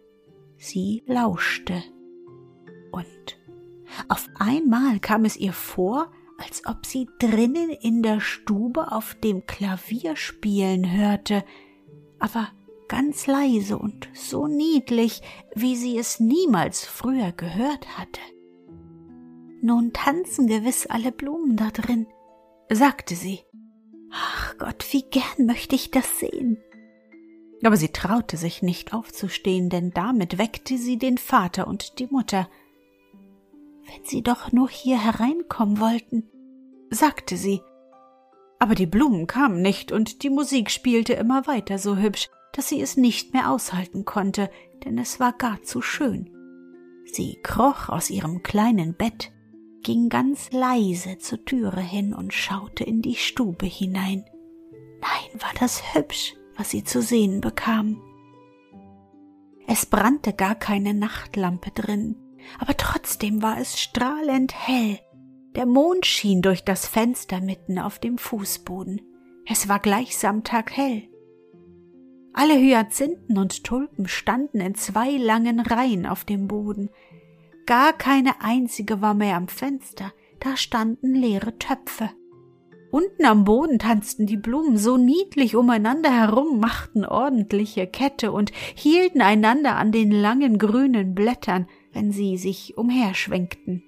Sie 0.59 1.03
lauschte. 1.07 1.83
Und 2.91 3.39
auf 4.09 4.29
einmal 4.39 5.01
kam 5.01 5.25
es 5.25 5.37
ihr 5.39 5.55
vor, 5.55 6.13
als 6.37 6.67
ob 6.67 6.85
sie 6.85 7.09
drinnen 7.19 7.71
in 7.71 8.03
der 8.03 8.21
Stube 8.21 8.93
auf 8.93 9.15
dem 9.15 9.47
Klavier 9.47 10.17
spielen 10.17 10.93
hörte, 10.93 11.45
aber 12.19 12.49
ganz 12.93 13.27
leise 13.27 13.79
und 13.79 14.11
so 14.13 14.47
niedlich, 14.47 15.23
wie 15.55 15.77
sie 15.77 15.97
es 15.97 16.21
niemals 16.21 16.85
früher 16.85 17.33
gehört 17.33 17.97
hatte. 17.97 18.21
Nun 19.63 19.95
tanzen 19.95 20.47
gewiss 20.47 20.87
alle 20.87 21.11
Blumen 21.11 21.57
da 21.57 21.71
drin, 21.71 22.07
sagte 22.69 23.15
sie. 23.15 23.41
Ach 24.13 24.59
Gott, 24.59 24.85
wie 24.91 25.05
gern 25.05 25.47
möchte 25.47 25.75
ich 25.75 25.91
das 25.91 26.19
sehen. 26.19 26.59
Aber 27.65 27.79
sie 27.79 27.89
traute 27.89 28.37
sich 28.37 28.61
nicht 28.61 28.93
aufzustehen, 28.93 29.71
denn 29.71 29.93
damit 29.93 30.37
weckte 30.37 30.77
sie 30.77 30.99
den 30.99 31.17
Vater 31.17 31.69
und 31.69 31.99
die 31.99 32.09
Mutter. 32.09 32.47
Wenn 33.87 34.05
sie 34.05 34.23
doch 34.23 34.53
nur 34.53 34.69
hier 34.69 35.03
hereinkommen 35.03 35.81
wollten, 35.81 36.29
sagte 36.91 37.39
sie. 37.39 37.63
Aber 38.59 38.75
die 38.75 38.87
Blumen 38.87 39.27
kamen 39.27 39.63
nicht 39.63 39.93
und 39.93 40.23
die 40.23 40.31
Musik 40.31 40.71
spielte 40.71 41.15
immer 41.15 41.47
weiter 41.47 41.79
so 41.79 41.97
hübsch, 41.97 42.29
dass 42.53 42.69
sie 42.69 42.81
es 42.81 42.97
nicht 42.97 43.33
mehr 43.33 43.51
aushalten 43.51 44.05
konnte, 44.05 44.51
denn 44.85 44.99
es 44.99 45.21
war 45.21 45.33
gar 45.33 45.63
zu 45.63 45.83
schön. 45.83 46.31
Sie 47.05 47.39
kroch 47.43 47.89
aus 47.89 48.11
ihrem 48.11 48.43
kleinen 48.43 48.95
Bett, 48.95 49.33
ging 49.83 50.09
ganz 50.09 50.51
leise 50.53 51.19
zur 51.19 51.45
Türe 51.45 51.81
hin 51.81 52.15
und 52.15 52.33
schaute 52.33 52.85
in 52.85 53.03
die 53.03 53.17
Stube 53.17 53.67
hinein. 53.67 54.25
Nein, 55.01 55.41
war 55.41 55.53
das 55.59 55.95
hübsch, 55.95 56.35
was 56.57 56.71
sie 56.71 56.85
zu 56.85 57.03
sehen 57.03 57.41
bekam. 57.41 58.01
Es 59.67 59.87
brannte 59.87 60.33
gar 60.33 60.55
keine 60.55 60.95
Nachtlampe 60.95 61.71
drin, 61.71 62.17
aber 62.59 62.77
trotzdem 62.77 63.43
war 63.43 63.59
es 63.59 63.81
strahlend 63.81 64.55
hell. 64.55 64.99
Der 65.55 65.67
Mond 65.67 66.07
schien 66.07 66.43
durch 66.43 66.65
das 66.65 66.87
Fenster 66.87 67.41
mitten 67.41 67.79
auf 67.79 67.99
dem 67.99 68.19
Fußboden. 68.19 69.01
Es 69.47 69.69
war 69.69 69.81
gleichsam 69.81 70.45
taghell. 70.45 71.09
Alle 72.43 72.59
Hyazinthen 72.59 73.39
und 73.39 73.63
Tulpen 73.63 74.09
standen 74.09 74.59
in 74.61 74.75
zwei 74.75 75.11
langen 75.11 75.61
Reihen 75.61 76.07
auf 76.07 76.25
dem 76.25 76.49
Boden. 76.49 76.91
Gar 77.67 77.93
keine 77.93 78.41
einzige 78.41 79.01
war 79.01 79.15
mehr 79.15 79.37
am 79.37 79.47
Fenster, 79.47 80.13
da 80.41 80.57
standen 80.57 81.15
leere 81.15 81.57
Töpfe. 81.59 82.11
Unten 82.91 83.27
am 83.27 83.45
Boden 83.45 83.79
tanzten 83.79 84.27
die 84.27 84.37
Blumen 84.37 84.77
so 84.77 84.97
niedlich 84.97 85.55
umeinander 85.55 86.11
herum, 86.11 86.59
machten 86.59 87.05
ordentliche 87.05 87.87
Kette 87.87 88.33
und 88.33 88.51
hielten 88.75 89.23
einander 89.23 89.77
an 89.77 89.93
den 89.93 90.11
langen 90.11 90.59
grünen 90.59 91.15
Blättern, 91.15 91.69
wenn 91.93 92.11
sie 92.11 92.37
sich 92.39 92.77
umherschwenkten. 92.77 93.85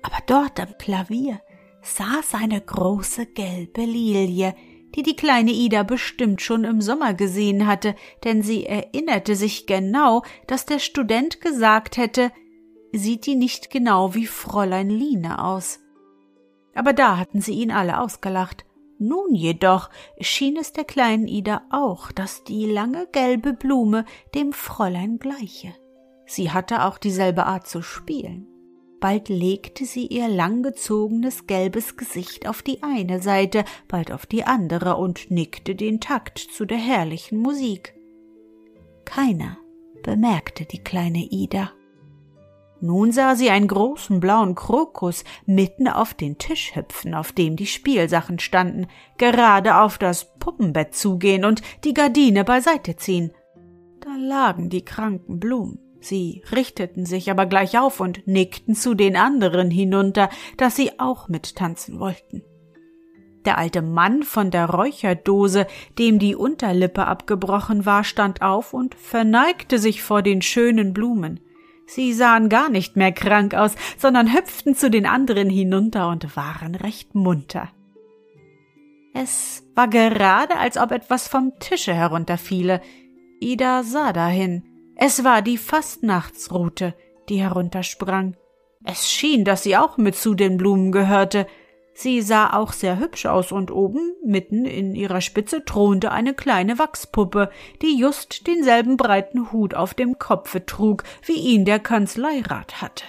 Aber 0.00 0.16
dort 0.26 0.58
am 0.60 0.78
Klavier 0.78 1.42
saß 1.82 2.36
eine 2.40 2.62
große 2.62 3.26
gelbe 3.26 3.82
Lilie, 3.82 4.54
die 4.94 5.02
die 5.02 5.16
kleine 5.16 5.52
Ida 5.52 5.82
bestimmt 5.82 6.42
schon 6.42 6.64
im 6.64 6.80
Sommer 6.80 7.14
gesehen 7.14 7.66
hatte, 7.66 7.94
denn 8.24 8.42
sie 8.42 8.66
erinnerte 8.66 9.36
sich 9.36 9.66
genau, 9.66 10.22
dass 10.46 10.66
der 10.66 10.78
Student 10.78 11.40
gesagt 11.40 11.96
hätte, 11.96 12.32
sieht 12.92 13.26
die 13.26 13.36
nicht 13.36 13.70
genau 13.70 14.14
wie 14.14 14.26
Fräulein 14.26 14.90
Line 14.90 15.42
aus. 15.42 15.80
Aber 16.74 16.92
da 16.92 17.18
hatten 17.18 17.40
sie 17.40 17.54
ihn 17.54 17.70
alle 17.70 18.00
ausgelacht. 18.00 18.64
Nun 18.98 19.34
jedoch 19.34 19.88
schien 20.20 20.56
es 20.56 20.72
der 20.72 20.84
kleinen 20.84 21.26
Ida 21.26 21.62
auch, 21.70 22.12
dass 22.12 22.44
die 22.44 22.66
lange 22.66 23.06
gelbe 23.12 23.54
Blume 23.54 24.04
dem 24.34 24.52
Fräulein 24.52 25.18
gleiche. 25.18 25.74
Sie 26.26 26.50
hatte 26.50 26.84
auch 26.84 26.98
dieselbe 26.98 27.46
Art 27.46 27.66
zu 27.66 27.82
spielen. 27.82 28.49
Bald 29.00 29.30
legte 29.30 29.86
sie 29.86 30.06
ihr 30.06 30.28
langgezogenes 30.28 31.46
gelbes 31.46 31.96
Gesicht 31.96 32.46
auf 32.46 32.62
die 32.62 32.82
eine 32.82 33.22
Seite, 33.22 33.64
bald 33.88 34.12
auf 34.12 34.26
die 34.26 34.44
andere 34.44 34.96
und 34.96 35.30
nickte 35.30 35.74
den 35.74 36.00
Takt 36.00 36.38
zu 36.38 36.66
der 36.66 36.76
herrlichen 36.76 37.38
Musik. 37.38 37.94
Keiner 39.06 39.56
bemerkte 40.02 40.66
die 40.66 40.84
kleine 40.84 41.24
Ida. 41.30 41.72
Nun 42.82 43.12
sah 43.12 43.36
sie 43.36 43.50
einen 43.50 43.68
großen 43.68 44.20
blauen 44.20 44.54
Krokus 44.54 45.24
mitten 45.46 45.88
auf 45.88 46.14
den 46.14 46.38
Tisch 46.38 46.74
hüpfen, 46.74 47.14
auf 47.14 47.32
dem 47.32 47.56
die 47.56 47.66
Spielsachen 47.66 48.38
standen, 48.38 48.86
gerade 49.18 49.76
auf 49.78 49.98
das 49.98 50.34
Puppenbett 50.38 50.94
zugehen 50.94 51.44
und 51.44 51.62
die 51.84 51.94
Gardine 51.94 52.44
beiseite 52.44 52.96
ziehen. 52.96 53.32
Da 54.00 54.16
lagen 54.16 54.70
die 54.70 54.84
kranken 54.84 55.40
Blumen. 55.40 55.89
Sie 56.00 56.42
richteten 56.50 57.04
sich 57.04 57.30
aber 57.30 57.46
gleich 57.46 57.78
auf 57.78 58.00
und 58.00 58.26
nickten 58.26 58.74
zu 58.74 58.94
den 58.94 59.16
anderen 59.16 59.70
hinunter, 59.70 60.30
dass 60.56 60.76
sie 60.76 60.98
auch 60.98 61.28
mittanzen 61.28 62.00
wollten. 62.00 62.42
Der 63.44 63.56
alte 63.56 63.80
Mann 63.80 64.22
von 64.22 64.50
der 64.50 64.68
Räucherdose, 64.68 65.66
dem 65.98 66.18
die 66.18 66.34
Unterlippe 66.34 67.06
abgebrochen 67.06 67.86
war, 67.86 68.04
stand 68.04 68.42
auf 68.42 68.74
und 68.74 68.94
verneigte 68.94 69.78
sich 69.78 70.02
vor 70.02 70.22
den 70.22 70.42
schönen 70.42 70.92
Blumen. 70.92 71.40
Sie 71.86 72.12
sahen 72.12 72.48
gar 72.48 72.68
nicht 72.68 72.96
mehr 72.96 73.12
krank 73.12 73.54
aus, 73.54 73.74
sondern 73.98 74.32
hüpften 74.32 74.74
zu 74.74 74.90
den 74.90 75.06
anderen 75.06 75.50
hinunter 75.50 76.08
und 76.08 76.36
waren 76.36 76.74
recht 76.74 77.14
munter. 77.14 77.70
Es 79.12 79.64
war 79.74 79.88
gerade, 79.88 80.56
als 80.56 80.76
ob 80.76 80.92
etwas 80.92 81.26
vom 81.26 81.58
Tische 81.58 81.92
herunterfiele. 81.92 82.80
Ida 83.40 83.82
sah 83.82 84.12
dahin. 84.12 84.69
Es 85.02 85.24
war 85.24 85.40
die 85.40 85.56
Fastnachtsrute, 85.56 86.94
die 87.30 87.40
heruntersprang. 87.40 88.36
Es 88.84 89.10
schien, 89.10 89.46
dass 89.46 89.62
sie 89.62 89.78
auch 89.78 89.96
mit 89.96 90.14
zu 90.14 90.34
den 90.34 90.58
Blumen 90.58 90.92
gehörte, 90.92 91.46
Sie 91.92 92.22
sah 92.22 92.54
auch 92.54 92.72
sehr 92.72 92.98
hübsch 92.98 93.26
aus 93.26 93.52
und 93.52 93.70
oben, 93.70 94.14
mitten 94.24 94.64
in 94.64 94.94
ihrer 94.94 95.20
Spitze, 95.20 95.64
thronte 95.64 96.12
eine 96.12 96.34
kleine 96.34 96.78
Wachspuppe, 96.78 97.50
die 97.82 97.98
just 97.98 98.46
denselben 98.46 98.96
breiten 98.96 99.52
Hut 99.52 99.74
auf 99.74 99.92
dem 99.92 100.18
Kopfe 100.18 100.64
trug, 100.64 101.02
wie 101.24 101.34
ihn 101.34 101.64
der 101.64 101.78
Kanzleirat 101.78 102.80
hatte. 102.80 103.04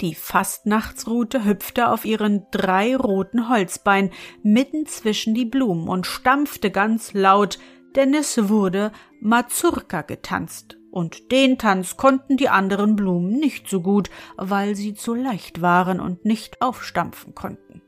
Die 0.00 0.14
Fastnachtsrute 0.14 1.44
hüpfte 1.44 1.88
auf 1.88 2.04
ihren 2.04 2.46
drei 2.50 2.96
roten 2.96 3.48
Holzbeinen 3.48 4.12
mitten 4.42 4.86
zwischen 4.86 5.34
die 5.34 5.44
Blumen 5.44 5.88
und 5.88 6.06
stampfte 6.06 6.70
ganz 6.70 7.12
laut, 7.12 7.58
denn 7.96 8.14
es 8.14 8.48
wurde 8.48 8.92
Mazurka 9.20 10.02
getanzt, 10.02 10.76
und 10.90 11.32
den 11.32 11.58
Tanz 11.58 11.96
konnten 11.96 12.36
die 12.36 12.48
anderen 12.48 12.96
Blumen 12.96 13.38
nicht 13.38 13.68
so 13.68 13.80
gut, 13.80 14.10
weil 14.36 14.74
sie 14.74 14.94
zu 14.94 15.14
leicht 15.14 15.62
waren 15.62 16.00
und 16.00 16.24
nicht 16.24 16.60
aufstampfen 16.60 17.34
konnten. 17.34 17.82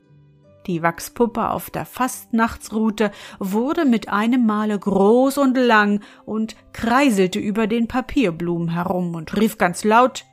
Die 0.67 0.81
Wachspuppe 0.81 1.49
auf 1.49 1.69
der 1.69 1.85
Fastnachtsrute 1.85 3.11
wurde 3.39 3.83
mit 3.83 4.07
einem 4.07 4.45
Male 4.45 4.79
groß 4.79 5.37
und 5.37 5.57
lang 5.57 6.01
und 6.25 6.55
kreiselte 6.71 7.39
über 7.39 7.67
den 7.67 7.87
Papierblumen 7.87 8.69
herum 8.69 9.15
und 9.15 9.35
rief 9.35 9.57
ganz 9.57 9.83
laut 9.83 10.23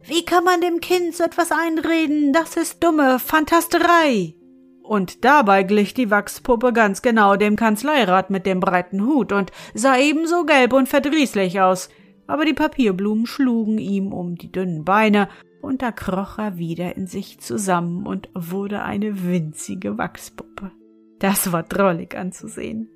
Wie 0.00 0.24
kann 0.24 0.44
man 0.44 0.60
dem 0.60 0.80
Kind 0.80 1.14
so 1.14 1.24
etwas 1.24 1.50
einreden? 1.50 2.34
Das 2.34 2.56
ist 2.56 2.84
dumme 2.84 3.18
Fantasterei. 3.18 4.34
Und 4.82 5.24
dabei 5.24 5.62
glich 5.62 5.94
die 5.94 6.10
Wachspuppe 6.10 6.72
ganz 6.72 7.00
genau 7.00 7.36
dem 7.36 7.56
Kanzleirat 7.56 8.28
mit 8.28 8.44
dem 8.44 8.60
breiten 8.60 9.06
Hut 9.06 9.32
und 9.32 9.52
sah 9.72 9.96
ebenso 9.96 10.44
gelb 10.44 10.72
und 10.72 10.88
verdrießlich 10.88 11.60
aus, 11.60 11.90
aber 12.30 12.44
die 12.44 12.54
Papierblumen 12.54 13.26
schlugen 13.26 13.78
ihm 13.78 14.12
um 14.12 14.36
die 14.36 14.50
dünnen 14.50 14.84
Beine, 14.84 15.28
und 15.60 15.82
da 15.82 15.92
kroch 15.92 16.38
er 16.38 16.56
wieder 16.56 16.96
in 16.96 17.06
sich 17.06 17.38
zusammen 17.40 18.06
und 18.06 18.30
wurde 18.34 18.82
eine 18.82 19.24
winzige 19.24 19.98
Wachspuppe. 19.98 20.72
Das 21.18 21.52
war 21.52 21.62
drollig 21.62 22.16
anzusehen. 22.16 22.88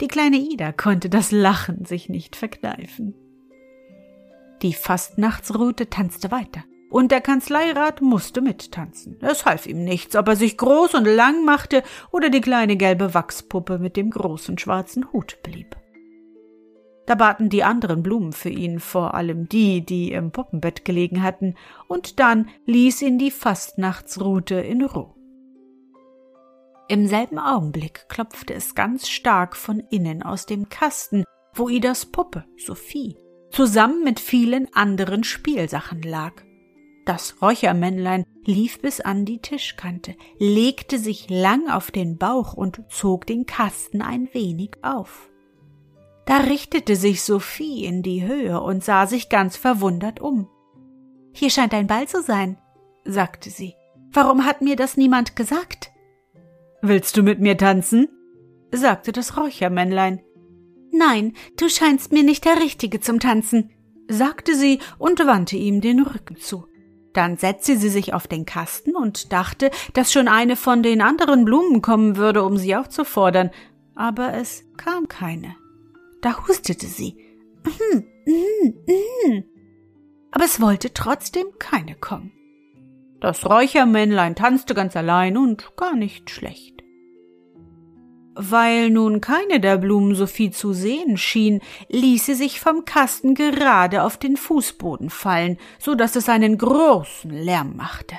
Die 0.00 0.08
kleine 0.08 0.36
Ida 0.36 0.72
konnte 0.72 1.10
das 1.10 1.32
Lachen 1.32 1.84
sich 1.84 2.08
nicht 2.08 2.36
verkneifen. 2.36 3.14
Die 4.62 4.72
Fastnachtsrute 4.72 5.90
tanzte 5.90 6.30
weiter 6.30 6.62
und 6.90 7.12
der 7.12 7.20
Kanzleirat 7.20 8.02
musste 8.02 8.40
mittanzen. 8.40 9.16
Es 9.20 9.46
half 9.46 9.66
ihm 9.66 9.84
nichts, 9.84 10.16
ob 10.16 10.28
er 10.28 10.36
sich 10.36 10.56
groß 10.58 10.94
und 10.94 11.04
lang 11.06 11.44
machte 11.44 11.82
oder 12.10 12.30
die 12.30 12.40
kleine 12.40 12.76
gelbe 12.76 13.14
Wachspuppe 13.14 13.78
mit 13.78 13.96
dem 13.96 14.10
großen 14.10 14.58
schwarzen 14.58 15.12
Hut 15.12 15.38
blieb. 15.42 15.79
Da 17.10 17.16
baten 17.16 17.48
die 17.48 17.64
anderen 17.64 18.04
Blumen 18.04 18.32
für 18.32 18.50
ihn, 18.50 18.78
vor 18.78 19.14
allem 19.14 19.48
die, 19.48 19.84
die 19.84 20.12
im 20.12 20.30
Puppenbett 20.30 20.84
gelegen 20.84 21.24
hatten, 21.24 21.56
und 21.88 22.20
dann 22.20 22.48
ließ 22.66 23.02
ihn 23.02 23.18
die 23.18 23.32
Fastnachtsrute 23.32 24.54
in 24.54 24.84
Ruhe. 24.84 25.12
Im 26.88 27.08
selben 27.08 27.40
Augenblick 27.40 28.08
klopfte 28.08 28.54
es 28.54 28.76
ganz 28.76 29.08
stark 29.08 29.56
von 29.56 29.80
innen 29.90 30.22
aus 30.22 30.46
dem 30.46 30.68
Kasten, 30.68 31.24
wo 31.52 31.68
Idas 31.68 32.06
Puppe, 32.06 32.44
Sophie, 32.56 33.16
zusammen 33.50 34.04
mit 34.04 34.20
vielen 34.20 34.72
anderen 34.72 35.24
Spielsachen 35.24 36.02
lag. 36.02 36.34
Das 37.06 37.42
Räuchermännlein 37.42 38.24
lief 38.44 38.80
bis 38.80 39.00
an 39.00 39.24
die 39.24 39.40
Tischkante, 39.40 40.14
legte 40.38 41.00
sich 41.00 41.28
lang 41.28 41.68
auf 41.68 41.90
den 41.90 42.18
Bauch 42.18 42.54
und 42.54 42.84
zog 42.88 43.26
den 43.26 43.46
Kasten 43.46 44.00
ein 44.00 44.28
wenig 44.32 44.76
auf. 44.82 45.29
Da 46.26 46.38
richtete 46.38 46.96
sich 46.96 47.22
Sophie 47.22 47.84
in 47.84 48.02
die 48.02 48.26
Höhe 48.26 48.60
und 48.60 48.84
sah 48.84 49.06
sich 49.06 49.28
ganz 49.28 49.56
verwundert 49.56 50.20
um. 50.20 50.48
Hier 51.32 51.50
scheint 51.50 51.74
ein 51.74 51.86
Ball 51.86 52.06
zu 52.08 52.22
sein, 52.22 52.58
sagte 53.04 53.50
sie. 53.50 53.74
Warum 54.12 54.44
hat 54.44 54.60
mir 54.60 54.76
das 54.76 54.96
niemand 54.96 55.36
gesagt? 55.36 55.90
Willst 56.82 57.16
du 57.16 57.22
mit 57.22 57.40
mir 57.40 57.56
tanzen? 57.56 58.08
sagte 58.72 59.12
das 59.12 59.36
Räuchermännlein. 59.36 60.20
Nein, 60.92 61.34
du 61.56 61.68
scheinst 61.68 62.12
mir 62.12 62.22
nicht 62.22 62.44
der 62.44 62.60
Richtige 62.60 63.00
zum 63.00 63.20
Tanzen, 63.20 63.70
sagte 64.08 64.54
sie 64.54 64.80
und 64.98 65.24
wandte 65.26 65.56
ihm 65.56 65.80
den 65.80 66.00
Rücken 66.00 66.36
zu. 66.36 66.66
Dann 67.12 67.36
setzte 67.36 67.76
sie 67.76 67.88
sich 67.88 68.14
auf 68.14 68.28
den 68.28 68.44
Kasten 68.44 68.94
und 68.94 69.32
dachte, 69.32 69.70
dass 69.94 70.12
schon 70.12 70.28
eine 70.28 70.56
von 70.56 70.82
den 70.82 71.00
anderen 71.00 71.44
Blumen 71.44 71.82
kommen 71.82 72.16
würde, 72.16 72.44
um 72.44 72.56
sie 72.56 72.76
aufzufordern, 72.76 73.50
aber 73.94 74.34
es 74.34 74.64
kam 74.76 75.08
keine. 75.08 75.56
Da 76.20 76.46
hustete 76.46 76.86
sie. 76.86 77.16
Mhm, 77.64 78.04
mhm, 78.26 78.74
mhm. 78.86 79.44
Aber 80.30 80.44
es 80.44 80.60
wollte 80.60 80.92
trotzdem 80.94 81.46
keine 81.58 81.94
kommen. 81.94 82.32
Das 83.20 83.48
Räuchermännlein 83.48 84.34
tanzte 84.34 84.74
ganz 84.74 84.96
allein 84.96 85.36
und 85.36 85.76
gar 85.76 85.94
nicht 85.94 86.30
schlecht. 86.30 86.82
Weil 88.34 88.90
nun 88.90 89.20
keine 89.20 89.60
der 89.60 89.76
Blumen 89.76 90.14
Sophie 90.14 90.50
zu 90.50 90.72
sehen 90.72 91.18
schien, 91.18 91.60
ließ 91.88 92.26
sie 92.26 92.34
sich 92.34 92.60
vom 92.60 92.84
Kasten 92.84 93.34
gerade 93.34 94.04
auf 94.04 94.16
den 94.16 94.36
Fußboden 94.36 95.10
fallen, 95.10 95.58
so 95.78 95.94
dass 95.94 96.16
es 96.16 96.28
einen 96.28 96.56
großen 96.56 97.30
Lärm 97.30 97.76
machte. 97.76 98.16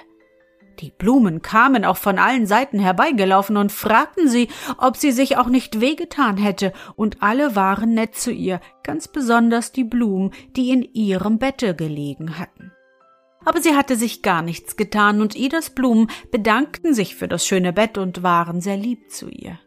Die 0.79 0.91
Blumen 0.91 1.41
kamen 1.41 1.85
auch 1.85 1.97
von 1.97 2.17
allen 2.17 2.45
Seiten 2.45 2.79
herbeigelaufen 2.79 3.57
und 3.57 3.71
fragten 3.71 4.27
sie, 4.27 4.47
ob 4.77 4.97
sie 4.97 5.11
sich 5.11 5.37
auch 5.37 5.47
nicht 5.47 5.81
wehgetan 5.81 6.37
hätte, 6.37 6.73
und 6.95 7.21
alle 7.21 7.55
waren 7.55 7.93
nett 7.93 8.15
zu 8.15 8.31
ihr, 8.31 8.59
ganz 8.83 9.07
besonders 9.07 9.71
die 9.71 9.83
Blumen, 9.83 10.31
die 10.55 10.71
in 10.71 10.81
ihrem 10.93 11.37
Bette 11.37 11.75
gelegen 11.75 12.39
hatten. 12.39 12.71
Aber 13.43 13.61
sie 13.61 13.75
hatte 13.75 13.95
sich 13.95 14.21
gar 14.21 14.41
nichts 14.41 14.75
getan, 14.75 15.21
und 15.21 15.35
Idas 15.35 15.71
Blumen 15.71 16.09
bedankten 16.31 16.93
sich 16.93 17.15
für 17.15 17.27
das 17.27 17.45
schöne 17.45 17.73
Bett 17.73 17.97
und 17.97 18.23
waren 18.23 18.61
sehr 18.61 18.77
lieb 18.77 19.09
zu 19.09 19.29
ihr. 19.29 19.59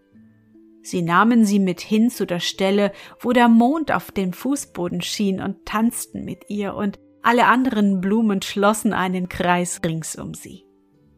Sie 0.82 1.02
nahmen 1.02 1.44
sie 1.44 1.58
mit 1.58 1.80
hin 1.80 2.10
zu 2.10 2.26
der 2.26 2.40
Stelle, 2.40 2.92
wo 3.18 3.32
der 3.32 3.48
Mond 3.48 3.90
auf 3.90 4.10
dem 4.10 4.32
Fußboden 4.32 5.00
schien 5.00 5.40
und 5.40 5.64
tanzten 5.64 6.24
mit 6.24 6.50
ihr, 6.50 6.74
und 6.74 6.98
alle 7.22 7.46
anderen 7.46 8.00
Blumen 8.00 8.42
schlossen 8.42 8.92
einen 8.92 9.30
Kreis 9.30 9.80
rings 9.84 10.14
um 10.16 10.34
sie. 10.34 10.63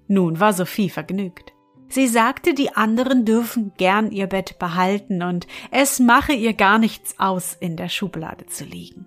Nun 0.09 0.41
war 0.41 0.53
Sophie 0.53 0.91
vergnügt. 0.91 1.53
Sie 1.89 2.09
sagte, 2.09 2.55
die 2.55 2.75
anderen 2.75 3.25
dürfen 3.25 3.73
gern 3.77 4.11
ihr 4.11 4.27
Bett 4.27 4.59
behalten 4.59 5.23
und 5.23 5.47
es 5.71 6.01
mache 6.01 6.33
ihr 6.33 6.53
gar 6.53 6.79
nichts 6.79 7.19
aus, 7.19 7.57
in 7.59 7.77
der 7.77 7.89
Schublade 7.89 8.47
zu 8.47 8.65
liegen. 8.65 9.07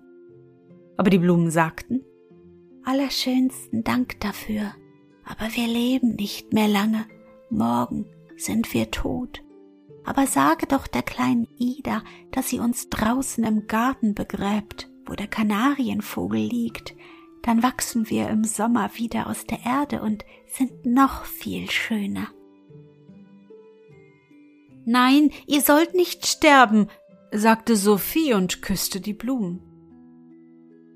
Aber 0.96 1.10
die 1.10 1.18
Blumen 1.18 1.50
sagten, 1.50 2.04
Allerschönsten 2.84 3.84
Dank 3.84 4.18
dafür, 4.20 4.72
aber 5.24 5.54
wir 5.54 5.66
leben 5.66 6.16
nicht 6.16 6.54
mehr 6.54 6.68
lange, 6.68 7.06
morgen 7.50 8.06
sind 8.36 8.72
wir 8.72 8.90
tot. 8.90 9.42
Aber 10.04 10.26
sage 10.26 10.66
doch 10.66 10.86
der 10.86 11.02
kleinen 11.02 11.46
Ida, 11.58 12.02
dass 12.32 12.48
sie 12.48 12.58
uns 12.58 12.88
draußen 12.88 13.44
im 13.44 13.66
Garten 13.66 14.14
begräbt, 14.14 14.88
wo 15.04 15.12
der 15.12 15.28
Kanarienvogel 15.28 16.40
liegt, 16.40 16.94
dann 17.42 17.62
wachsen 17.62 18.10
wir 18.10 18.28
im 18.28 18.44
Sommer 18.44 18.90
wieder 18.94 19.26
aus 19.28 19.44
der 19.44 19.64
Erde 19.64 20.02
und 20.02 20.24
sind 20.46 20.84
noch 20.86 21.24
viel 21.24 21.70
schöner. 21.70 22.28
Nein, 24.84 25.30
ihr 25.46 25.60
sollt 25.60 25.94
nicht 25.94 26.26
sterben, 26.26 26.88
sagte 27.32 27.76
Sophie 27.76 28.34
und 28.34 28.62
küsste 28.62 29.00
die 29.00 29.14
Blumen. 29.14 29.62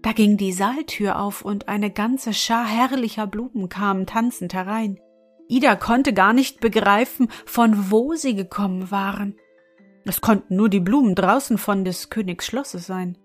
Da 0.02 0.12
ging 0.12 0.36
die 0.36 0.52
Saaltür 0.52 1.18
auf 1.18 1.42
und 1.42 1.68
eine 1.68 1.90
ganze 1.90 2.34
Schar 2.34 2.66
herrlicher 2.66 3.26
Blumen 3.26 3.68
kamen 3.68 4.06
tanzend 4.06 4.52
herein. 4.52 4.98
Ida 5.48 5.76
konnte 5.76 6.12
gar 6.12 6.32
nicht 6.32 6.60
begreifen, 6.60 7.28
von 7.46 7.90
wo 7.90 8.14
sie 8.14 8.34
gekommen 8.34 8.90
waren. 8.90 9.36
Es 10.04 10.20
konnten 10.20 10.56
nur 10.56 10.68
die 10.68 10.80
Blumen 10.80 11.14
draußen 11.14 11.56
von 11.56 11.84
des 11.84 12.10
Königs 12.10 12.46
Schlosse 12.46 12.78
sein. 12.78 13.16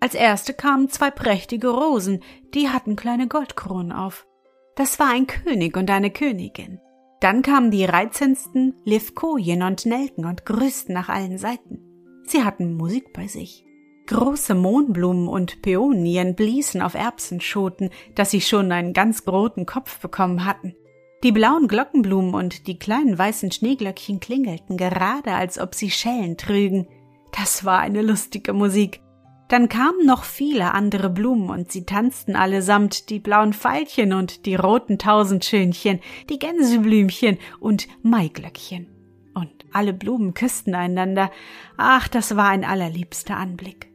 Als 0.00 0.14
erste 0.14 0.54
kamen 0.54 0.88
zwei 0.88 1.10
prächtige 1.10 1.68
Rosen, 1.68 2.22
die 2.54 2.70
hatten 2.70 2.96
kleine 2.96 3.28
Goldkronen 3.28 3.92
auf. 3.92 4.26
Das 4.74 4.98
war 4.98 5.10
ein 5.10 5.26
König 5.26 5.76
und 5.76 5.90
eine 5.90 6.10
Königin. 6.10 6.80
Dann 7.20 7.42
kamen 7.42 7.70
die 7.70 7.84
reizendsten 7.84 8.74
Livkojen 8.84 9.62
und 9.62 9.84
Nelken 9.84 10.24
und 10.24 10.46
grüßten 10.46 10.94
nach 10.94 11.10
allen 11.10 11.36
Seiten. 11.36 11.82
Sie 12.24 12.44
hatten 12.44 12.74
Musik 12.74 13.12
bei 13.12 13.26
sich. 13.26 13.66
Große 14.06 14.54
Mohnblumen 14.54 15.28
und 15.28 15.60
Päonien 15.60 16.34
bliesen 16.34 16.80
auf 16.80 16.94
Erbsenschoten, 16.94 17.90
dass 18.14 18.30
sie 18.30 18.40
schon 18.40 18.72
einen 18.72 18.94
ganz 18.94 19.26
roten 19.28 19.66
Kopf 19.66 20.00
bekommen 20.00 20.46
hatten. 20.46 20.74
Die 21.22 21.32
blauen 21.32 21.68
Glockenblumen 21.68 22.34
und 22.34 22.66
die 22.66 22.78
kleinen 22.78 23.18
weißen 23.18 23.52
Schneeglöckchen 23.52 24.18
klingelten 24.20 24.78
gerade, 24.78 25.34
als 25.34 25.58
ob 25.58 25.74
sie 25.74 25.90
Schellen 25.90 26.38
trügen. 26.38 26.88
Das 27.36 27.66
war 27.66 27.80
eine 27.80 28.00
lustige 28.00 28.54
Musik. 28.54 29.02
Dann 29.50 29.68
kamen 29.68 30.06
noch 30.06 30.22
viele 30.22 30.74
andere 30.74 31.10
Blumen 31.10 31.50
und 31.50 31.72
sie 31.72 31.84
tanzten 31.84 32.36
allesamt 32.36 33.10
die 33.10 33.18
blauen 33.18 33.52
Veilchen 33.52 34.12
und 34.12 34.46
die 34.46 34.54
roten 34.54 34.96
Tausendschönchen, 34.96 35.98
die 36.28 36.38
Gänseblümchen 36.38 37.36
und 37.58 37.88
Maiglöckchen. 38.04 38.86
Und 39.34 39.50
alle 39.72 39.92
Blumen 39.92 40.34
küssten 40.34 40.76
einander. 40.76 41.32
Ach, 41.76 42.06
das 42.06 42.36
war 42.36 42.48
ein 42.48 42.64
allerliebster 42.64 43.36
Anblick. 43.36 43.90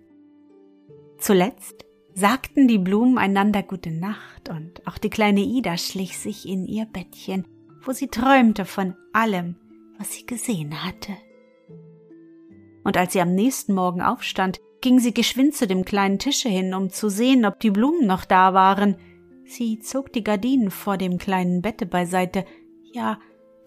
Zuletzt 1.19 1.85
sagten 2.13 2.67
die 2.67 2.77
Blumen 2.77 3.17
einander 3.17 3.63
gute 3.63 3.91
Nacht 3.91 4.49
und 4.49 4.85
auch 4.85 4.97
die 4.97 5.09
kleine 5.09 5.39
Ida 5.39 5.77
schlich 5.77 6.17
sich 6.17 6.49
in 6.49 6.67
ihr 6.67 6.85
Bettchen, 6.85 7.47
wo 7.81 7.93
sie 7.93 8.09
träumte 8.09 8.65
von 8.65 8.93
allem, 9.13 9.55
was 9.97 10.11
sie 10.11 10.25
gesehen 10.25 10.83
hatte. 10.83 11.13
Und 12.83 12.97
als 12.97 13.13
sie 13.13 13.21
am 13.21 13.33
nächsten 13.33 13.73
Morgen 13.73 14.01
aufstand, 14.01 14.59
ging 14.85 14.99
sie 14.99 15.15
geschwind 15.15 15.55
zu 15.55 15.65
dem 15.65 15.83
kleinen 15.83 16.19
Tische 16.19 16.47
hin, 16.47 16.75
um 16.75 16.91
zu 16.91 17.09
sehen, 17.09 17.43
ob 17.45 17.59
die 17.59 17.71
Blumen 17.71 18.05
noch 18.05 18.23
da 18.23 18.53
waren. 18.53 18.97
Sie 19.43 19.79
zog 19.79 20.13
die 20.13 20.23
Gardinen 20.23 20.69
vor 20.69 20.97
dem 20.97 21.17
kleinen 21.17 21.63
Bette 21.63 21.87
beiseite. 21.87 22.45
Ja, 22.93 23.17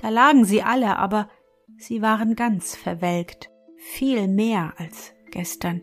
da 0.01 0.11
lagen 0.11 0.45
sie 0.45 0.63
alle, 0.63 0.97
aber 0.97 1.29
sie 1.77 2.03
waren 2.03 2.37
ganz 2.37 2.77
verwelkt, 2.77 3.51
viel 3.75 4.29
mehr 4.29 4.75
als 4.77 5.13
gestern. 5.33 5.83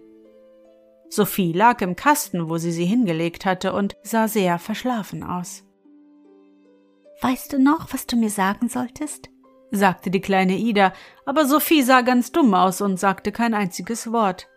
Sophie 1.10 1.52
lag 1.52 1.82
im 1.82 1.98
Kasten, 1.98 2.48
wo 2.48 2.58
sie 2.58 2.72
sie 2.72 2.86
hingelegt 2.86 3.44
hatte, 3.44 3.74
und 3.74 3.98
sah 4.04 4.30
sehr 4.30 4.58
verschlafen 4.58 5.22
aus. 5.22 5.66
Weißt 7.20 7.52
du 7.52 7.60
noch, 7.60 7.94
was 7.94 8.08
du 8.08 8.16
mir 8.16 8.30
sagen 8.30 8.70
solltest? 8.70 9.30
sagte 9.70 10.12
die 10.12 10.22
kleine 10.22 10.56
Ida, 10.56 10.94
aber 11.26 11.46
Sophie 11.46 11.82
sah 11.82 12.04
ganz 12.04 12.32
dumm 12.32 12.54
aus 12.54 12.80
und 12.80 12.98
sagte 12.98 13.34
kein 13.34 13.54
einziges 13.54 14.14
Wort. 14.14 14.48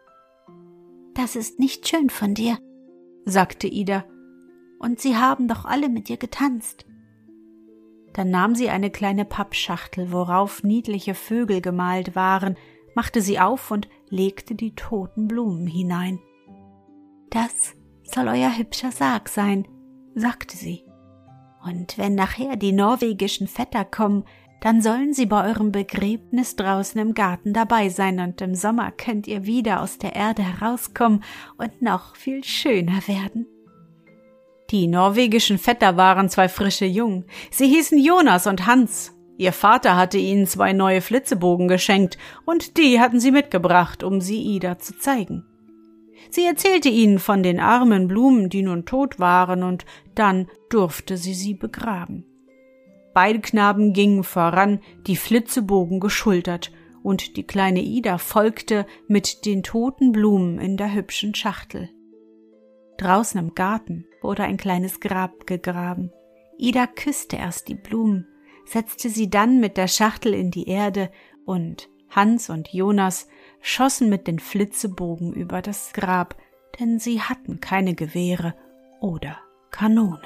Das 1.18 1.34
ist 1.34 1.58
nicht 1.58 1.88
schön 1.88 2.10
von 2.10 2.34
dir, 2.34 2.58
sagte 3.24 3.66
Ida. 3.66 4.04
Und 4.78 5.00
sie 5.00 5.16
haben 5.16 5.48
doch 5.48 5.64
alle 5.64 5.88
mit 5.88 6.08
dir 6.08 6.16
getanzt. 6.16 6.86
Dann 8.12 8.30
nahm 8.30 8.54
sie 8.54 8.70
eine 8.70 8.88
kleine 8.88 9.24
Pappschachtel, 9.24 10.12
worauf 10.12 10.62
niedliche 10.62 11.14
Vögel 11.14 11.60
gemalt 11.60 12.14
waren, 12.14 12.56
machte 12.94 13.20
sie 13.20 13.40
auf 13.40 13.72
und 13.72 13.88
legte 14.08 14.54
die 14.54 14.76
toten 14.76 15.26
Blumen 15.26 15.66
hinein. 15.66 16.20
Das 17.30 17.74
soll 18.04 18.28
euer 18.28 18.56
hübscher 18.56 18.92
Sarg 18.92 19.28
sein, 19.28 19.66
sagte 20.14 20.56
sie. 20.56 20.84
Und 21.64 21.98
wenn 21.98 22.14
nachher 22.14 22.54
die 22.54 22.72
norwegischen 22.72 23.48
Vetter 23.48 23.84
kommen, 23.84 24.22
dann 24.60 24.82
sollen 24.82 25.12
sie 25.12 25.26
bei 25.26 25.48
eurem 25.48 25.72
Begräbnis 25.72 26.56
draußen 26.56 27.00
im 27.00 27.14
Garten 27.14 27.52
dabei 27.52 27.88
sein 27.88 28.18
und 28.20 28.40
im 28.40 28.54
Sommer 28.54 28.90
könnt 28.90 29.26
ihr 29.26 29.46
wieder 29.46 29.82
aus 29.82 29.98
der 29.98 30.16
Erde 30.16 30.42
herauskommen 30.42 31.22
und 31.56 31.80
noch 31.82 32.16
viel 32.16 32.42
schöner 32.44 33.06
werden. 33.06 33.46
Die 34.70 34.86
norwegischen 34.86 35.58
Vetter 35.58 35.96
waren 35.96 36.28
zwei 36.28 36.48
frische 36.48 36.84
Jungen. 36.84 37.24
Sie 37.50 37.68
hießen 37.68 37.98
Jonas 37.98 38.46
und 38.46 38.66
Hans. 38.66 39.14
Ihr 39.38 39.52
Vater 39.52 39.96
hatte 39.96 40.18
ihnen 40.18 40.46
zwei 40.46 40.72
neue 40.72 41.00
Flitzebogen 41.00 41.68
geschenkt 41.68 42.18
und 42.44 42.76
die 42.76 43.00
hatten 43.00 43.20
sie 43.20 43.30
mitgebracht, 43.30 44.02
um 44.02 44.20
sie 44.20 44.42
Ida 44.42 44.78
zu 44.78 44.98
zeigen. 44.98 45.44
Sie 46.30 46.44
erzählte 46.44 46.88
ihnen 46.88 47.18
von 47.18 47.42
den 47.42 47.60
armen 47.60 48.08
Blumen, 48.08 48.50
die 48.50 48.62
nun 48.62 48.84
tot 48.84 49.18
waren, 49.18 49.62
und 49.62 49.86
dann 50.14 50.48
durfte 50.68 51.16
sie 51.16 51.34
sie 51.34 51.54
begraben. 51.54 52.26
Beide 53.18 53.40
Knaben 53.40 53.94
gingen 53.94 54.22
voran, 54.22 54.78
die 55.08 55.16
Flitzebogen 55.16 55.98
geschultert, 55.98 56.70
und 57.02 57.36
die 57.36 57.42
kleine 57.42 57.80
Ida 57.80 58.16
folgte 58.16 58.86
mit 59.08 59.44
den 59.44 59.64
toten 59.64 60.12
Blumen 60.12 60.60
in 60.60 60.76
der 60.76 60.94
hübschen 60.94 61.34
Schachtel. 61.34 61.90
Draußen 62.96 63.40
im 63.40 63.56
Garten 63.56 64.06
wurde 64.22 64.44
ein 64.44 64.56
kleines 64.56 65.00
Grab 65.00 65.48
gegraben. 65.48 66.12
Ida 66.58 66.86
küsste 66.86 67.34
erst 67.34 67.66
die 67.66 67.74
Blumen, 67.74 68.28
setzte 68.64 69.08
sie 69.08 69.28
dann 69.28 69.58
mit 69.58 69.78
der 69.78 69.88
Schachtel 69.88 70.32
in 70.32 70.52
die 70.52 70.68
Erde 70.68 71.10
und 71.44 71.88
Hans 72.10 72.50
und 72.50 72.72
Jonas 72.72 73.26
schossen 73.60 74.10
mit 74.10 74.28
den 74.28 74.38
Flitzebogen 74.38 75.32
über 75.32 75.60
das 75.60 75.92
Grab, 75.92 76.36
denn 76.78 77.00
sie 77.00 77.20
hatten 77.20 77.58
keine 77.58 77.96
Gewehre 77.96 78.54
oder 79.00 79.38
Kanonen. 79.72 80.22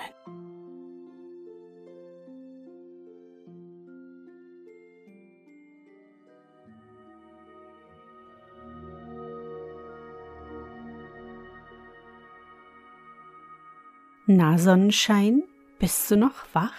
Na 14.35 14.57
Sonnenschein, 14.57 15.43
bist 15.79 16.11
du 16.11 16.17
noch 16.17 16.33
wach? 16.55 16.73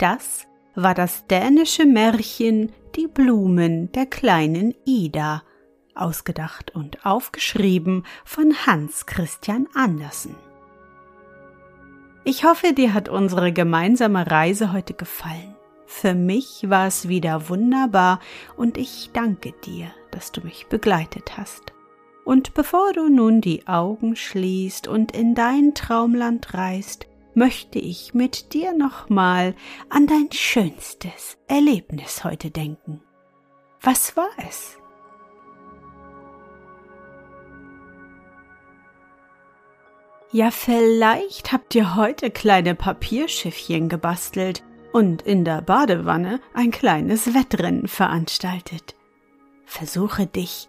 Das 0.00 0.48
war 0.74 0.92
das 0.92 1.24
dänische 1.28 1.86
Märchen 1.86 2.72
Die 2.96 3.06
Blumen 3.06 3.92
der 3.92 4.06
kleinen 4.06 4.74
Ida, 4.84 5.44
ausgedacht 5.94 6.74
und 6.74 7.06
aufgeschrieben 7.06 8.04
von 8.24 8.54
Hans 8.66 9.06
Christian 9.06 9.68
Andersen. 9.74 10.34
Ich 12.24 12.44
hoffe, 12.44 12.72
dir 12.72 12.92
hat 12.92 13.08
unsere 13.08 13.52
gemeinsame 13.52 14.28
Reise 14.28 14.72
heute 14.72 14.94
gefallen. 14.94 15.54
Für 15.86 16.14
mich 16.14 16.68
war 16.68 16.88
es 16.88 17.06
wieder 17.06 17.48
wunderbar 17.48 18.18
und 18.56 18.78
ich 18.78 19.10
danke 19.12 19.52
dir, 19.64 19.92
dass 20.10 20.32
du 20.32 20.40
mich 20.40 20.66
begleitet 20.66 21.36
hast. 21.36 21.73
Und 22.24 22.54
bevor 22.54 22.92
du 22.92 23.08
nun 23.08 23.40
die 23.40 23.66
Augen 23.66 24.16
schließt 24.16 24.88
und 24.88 25.12
in 25.12 25.34
dein 25.34 25.74
Traumland 25.74 26.54
reist, 26.54 27.06
möchte 27.34 27.78
ich 27.78 28.14
mit 28.14 28.54
dir 28.54 28.72
nochmal 28.72 29.54
an 29.90 30.06
dein 30.06 30.30
schönstes 30.32 31.36
Erlebnis 31.48 32.24
heute 32.24 32.50
denken. 32.50 33.02
Was 33.82 34.16
war 34.16 34.30
es? 34.48 34.78
Ja, 40.32 40.50
vielleicht 40.50 41.52
habt 41.52 41.74
ihr 41.74 41.94
heute 41.94 42.30
kleine 42.30 42.74
Papierschiffchen 42.74 43.88
gebastelt 43.88 44.64
und 44.92 45.22
in 45.22 45.44
der 45.44 45.60
Badewanne 45.60 46.40
ein 46.54 46.70
kleines 46.70 47.34
Wettrennen 47.34 47.86
veranstaltet. 47.86 48.96
Versuche 49.64 50.26
dich 50.26 50.68